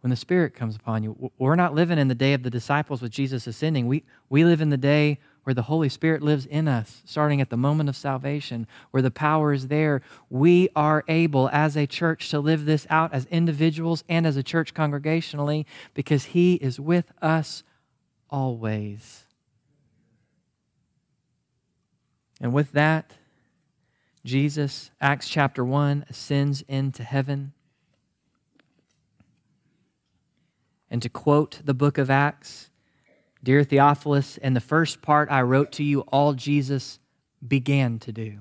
[0.00, 1.32] when the Spirit comes upon you.
[1.38, 3.88] We're not living in the day of the disciples with Jesus ascending.
[3.88, 7.50] We, we live in the day where the Holy Spirit lives in us, starting at
[7.50, 12.28] the moment of salvation, where the power is there, we are able as a church
[12.30, 17.10] to live this out as individuals and as a church congregationally because He is with
[17.20, 17.64] us
[18.30, 19.24] always.
[22.40, 23.14] And with that,
[24.26, 27.52] Jesus, Acts chapter 1, ascends into heaven.
[30.90, 32.70] And to quote the book of Acts,
[33.44, 36.98] Dear Theophilus, in the first part I wrote to you all Jesus
[37.46, 38.40] began to do.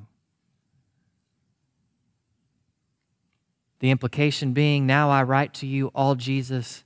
[3.80, 6.84] The implication being, now I write to you all Jesus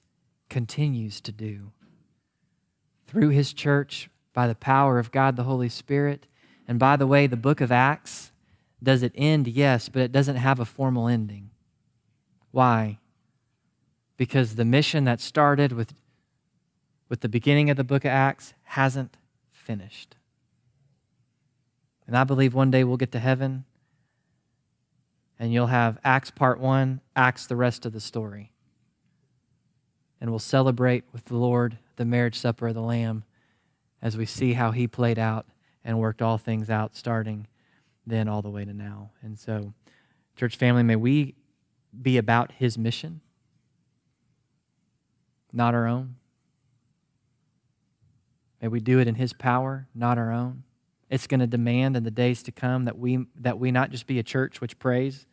[0.49, 1.71] continues to do.
[3.07, 6.27] Through his church, by the power of God the Holy Spirit.
[6.67, 8.31] And by the way, the book of Acts,
[8.82, 9.47] does it end?
[9.47, 11.51] Yes, but it doesn't have a formal ending.
[12.51, 12.99] Why?
[14.17, 15.93] Because the mission that started with
[17.09, 19.17] with the beginning of the book of Acts hasn't
[19.51, 20.15] finished.
[22.05, 23.65] And I believe one day we'll get to heaven
[25.39, 28.51] and you'll have Acts part one, Acts the rest of the story.
[30.21, 33.23] And we'll celebrate with the Lord the marriage supper of the Lamb
[34.01, 35.45] as we see how he played out
[35.84, 37.47] and worked all things out, starting
[38.10, 39.12] then all the way to now.
[39.22, 39.74] And so,
[40.36, 41.36] church family, may we
[42.01, 43.22] be about his mission,
[45.51, 46.16] not our own.
[48.62, 50.64] May we do it in His power, not our own.
[51.10, 54.05] It's going to demand in the days to come that we, that we not just
[54.05, 55.26] be a church which prays,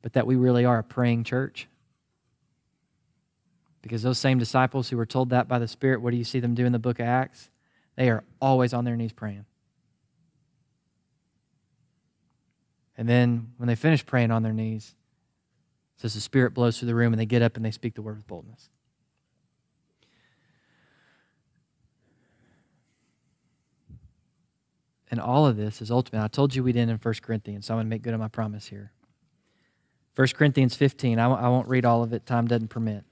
[0.00, 1.68] but that we really are a praying church.
[3.80, 6.38] Because those same disciples who were told that by the Spirit, what do you see
[6.38, 7.50] them do in the book of Acts?
[7.96, 9.44] They are always on their knees praying.
[12.96, 14.94] And then when they finish praying on their knees,
[15.96, 18.02] says the Spirit blows through the room and they get up and they speak the
[18.02, 18.68] word with boldness.
[25.12, 26.24] And all of this is ultimate.
[26.24, 28.20] I told you we'd end in 1 Corinthians, so I'm going to make good on
[28.20, 28.92] my promise here.
[30.16, 31.18] 1 Corinthians 15.
[31.18, 33.04] I w- I won't read all of it, time doesn't permit.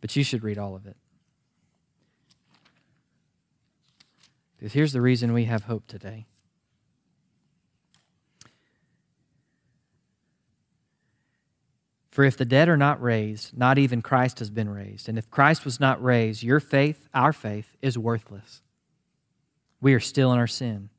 [0.00, 0.96] But you should read all of it.
[4.56, 6.27] Because here's the reason we have hope today.
[12.18, 15.08] For if the dead are not raised, not even Christ has been raised.
[15.08, 18.60] And if Christ was not raised, your faith, our faith, is worthless
[19.80, 20.90] we are still in our sin.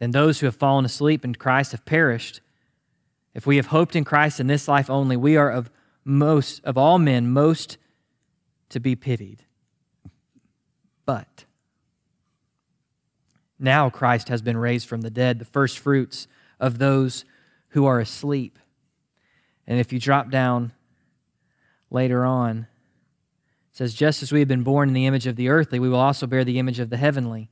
[0.00, 2.40] Then those who have fallen asleep in Christ have perished.
[3.34, 5.70] If we have hoped in Christ in this life only, we are of
[6.04, 7.78] most of all men most
[8.70, 9.44] to be pitied.
[11.06, 11.44] But
[13.60, 16.26] now Christ has been raised from the dead, the first fruits
[16.58, 17.24] of those
[17.68, 18.58] who are asleep.
[19.72, 20.72] And if you drop down
[21.90, 22.66] later on,
[23.70, 25.88] it says, Just as we have been born in the image of the earthly, we
[25.88, 27.48] will also bear the image of the heavenly.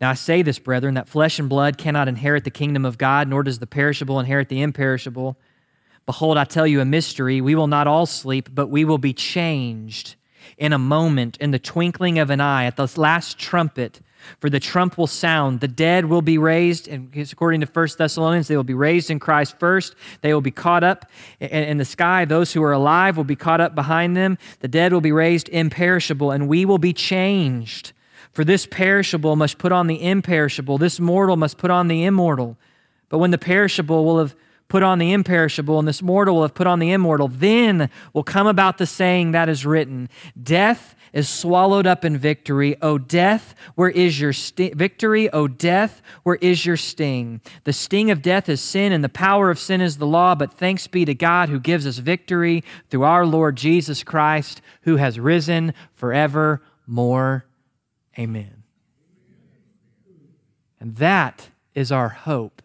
[0.00, 3.26] Now I say this, brethren, that flesh and blood cannot inherit the kingdom of God,
[3.26, 5.36] nor does the perishable inherit the imperishable.
[6.06, 7.40] Behold, I tell you a mystery.
[7.40, 10.14] We will not all sleep, but we will be changed
[10.56, 14.00] in a moment, in the twinkling of an eye, at the last trumpet.
[14.40, 18.48] For the trump will sound, the dead will be raised, and according to 1 Thessalonians,
[18.48, 19.94] they will be raised in Christ first.
[20.20, 21.06] They will be caught up
[21.40, 22.24] in the sky.
[22.24, 24.38] Those who are alive will be caught up behind them.
[24.60, 27.92] The dead will be raised imperishable, and we will be changed.
[28.32, 32.56] For this perishable must put on the imperishable, this mortal must put on the immortal.
[33.08, 34.36] But when the perishable will have
[34.68, 38.22] put on the imperishable, and this mortal will have put on the immortal, then will
[38.22, 40.10] come about the saying that is written
[40.40, 42.76] Death is swallowed up in victory.
[42.82, 45.30] O death, where is your victory?
[45.30, 47.40] O death, where is your sting?
[47.64, 50.34] The sting of death is sin, and the power of sin is the law.
[50.34, 54.96] But thanks be to God who gives us victory through our Lord Jesus Christ, who
[54.96, 57.44] has risen forevermore.
[58.18, 58.62] Amen.
[60.80, 62.62] And that is our hope.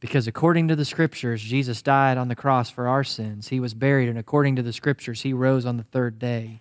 [0.00, 3.48] Because according to the scriptures, Jesus died on the cross for our sins.
[3.48, 6.60] He was buried, and according to the scriptures, he rose on the third day.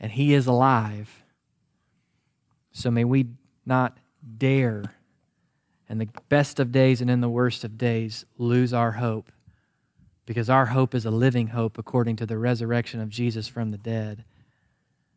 [0.00, 1.22] And he is alive.
[2.72, 3.26] So may we
[3.66, 3.98] not
[4.36, 4.94] dare,
[5.88, 9.32] in the best of days and in the worst of days, lose our hope.
[10.26, 13.78] Because our hope is a living hope according to the resurrection of Jesus from the
[13.78, 14.24] dead.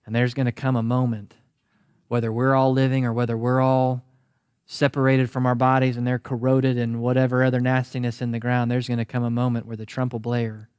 [0.05, 1.35] And there's going to come a moment,
[2.07, 4.03] whether we're all living or whether we're all
[4.65, 8.87] separated from our bodies and they're corroded and whatever other nastiness in the ground, there's
[8.87, 10.69] going to come a moment where the trump will blare,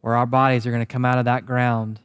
[0.00, 2.00] where our bodies are going to come out of that ground,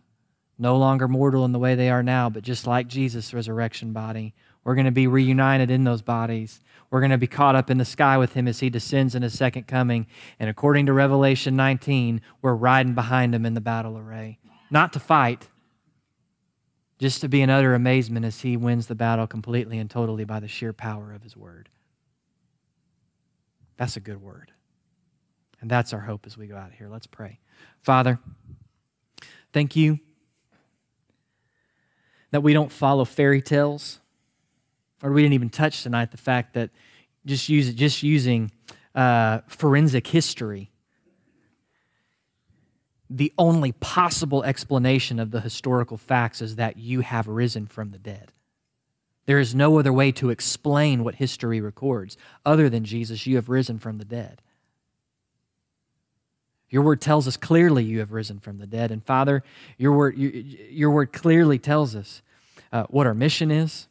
[0.57, 4.33] no longer mortal in the way they are now, but just like Jesus' resurrection body.
[4.63, 6.59] We're going to be reunited in those bodies.
[6.89, 9.21] We're going to be caught up in the sky with him as he descends in
[9.21, 10.07] his second coming.
[10.39, 14.39] And according to Revelation 19, we're riding behind him in the battle array.
[14.69, 15.47] Not to fight,
[16.99, 20.39] just to be in utter amazement as he wins the battle completely and totally by
[20.39, 21.69] the sheer power of his word.
[23.77, 24.51] That's a good word.
[25.61, 26.89] And that's our hope as we go out here.
[26.89, 27.39] Let's pray.
[27.81, 28.19] Father,
[29.53, 29.99] thank you
[32.31, 33.99] that we don't follow fairy tales,
[35.01, 36.69] or we didn't even touch tonight the fact that
[37.25, 38.51] just, use, just using
[38.95, 40.71] uh, forensic history
[43.09, 47.97] the only possible explanation of the historical facts is that you have risen from the
[47.97, 48.33] dead.
[49.25, 53.49] There is no other way to explain what history records other than Jesus, you have
[53.49, 54.41] risen from the dead.
[56.69, 58.91] Your word tells us clearly you have risen from the dead.
[58.91, 59.43] And Father,
[59.77, 62.21] your word, your, your word clearly tells us
[62.71, 63.87] uh, what our mission is,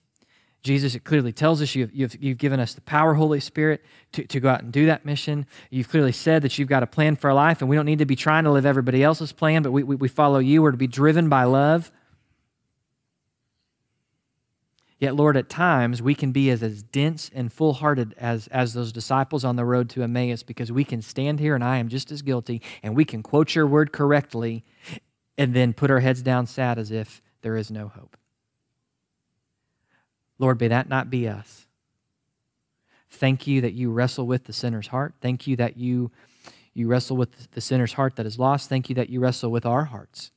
[0.67, 4.27] Jesus, it clearly tells us you've, you've, you've given us the power, Holy Spirit, to,
[4.27, 5.47] to go out and do that mission.
[5.71, 8.01] You've clearly said that you've got a plan for our life, and we don't need
[8.01, 10.63] to be trying to live everybody else's plan, but we, we, we follow you.
[10.63, 11.93] We're to be driven by love.
[14.99, 18.73] Yet, Lord, at times we can be as, as dense and full hearted as, as
[18.73, 21.89] those disciples on the road to Emmaus because we can stand here and I am
[21.89, 24.65] just as guilty, and we can quote your word correctly
[25.37, 28.17] and then put our heads down sad as if there is no hope.
[30.39, 31.67] Lord, may that not be us.
[33.11, 35.15] Thank you that you wrestle with the sinner's heart.
[35.21, 36.11] Thank you that you,
[36.75, 38.69] you wrestle with the sinner's heart that is lost.
[38.69, 40.33] Thank you that you wrestle with our hearts.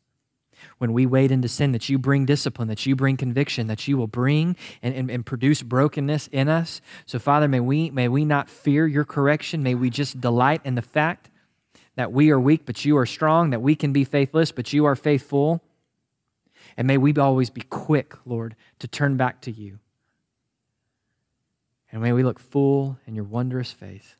[0.80, 3.98] When we wade into sin, that you bring discipline, that you bring conviction, that you
[3.98, 6.80] will bring and, and, and produce brokenness in us.
[7.06, 9.62] So, Father, may we, may we not fear your correction.
[9.62, 11.30] May we just delight in the fact
[11.96, 14.86] that we are weak, but you are strong, that we can be faithless, but you
[14.86, 15.62] are faithful.
[16.78, 19.80] And may we always be quick, Lord, to turn back to you.
[21.92, 24.16] And may we look full in your wondrous face.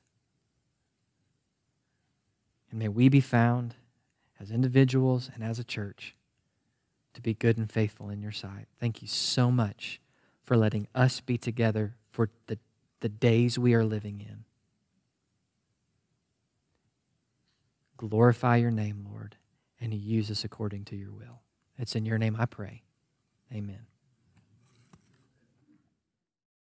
[2.70, 3.76] And may we be found
[4.42, 6.16] as individuals and as a church
[7.14, 8.68] to be good and faithful in your sight.
[8.80, 10.00] Thank you so much
[10.44, 12.58] for letting us be together for the,
[13.02, 14.46] the days we are living in.
[17.98, 19.36] Glorify your name, Lord,
[19.82, 21.42] and use us according to your will.
[21.78, 22.84] It's in your name I pray.
[23.54, 23.89] Amen.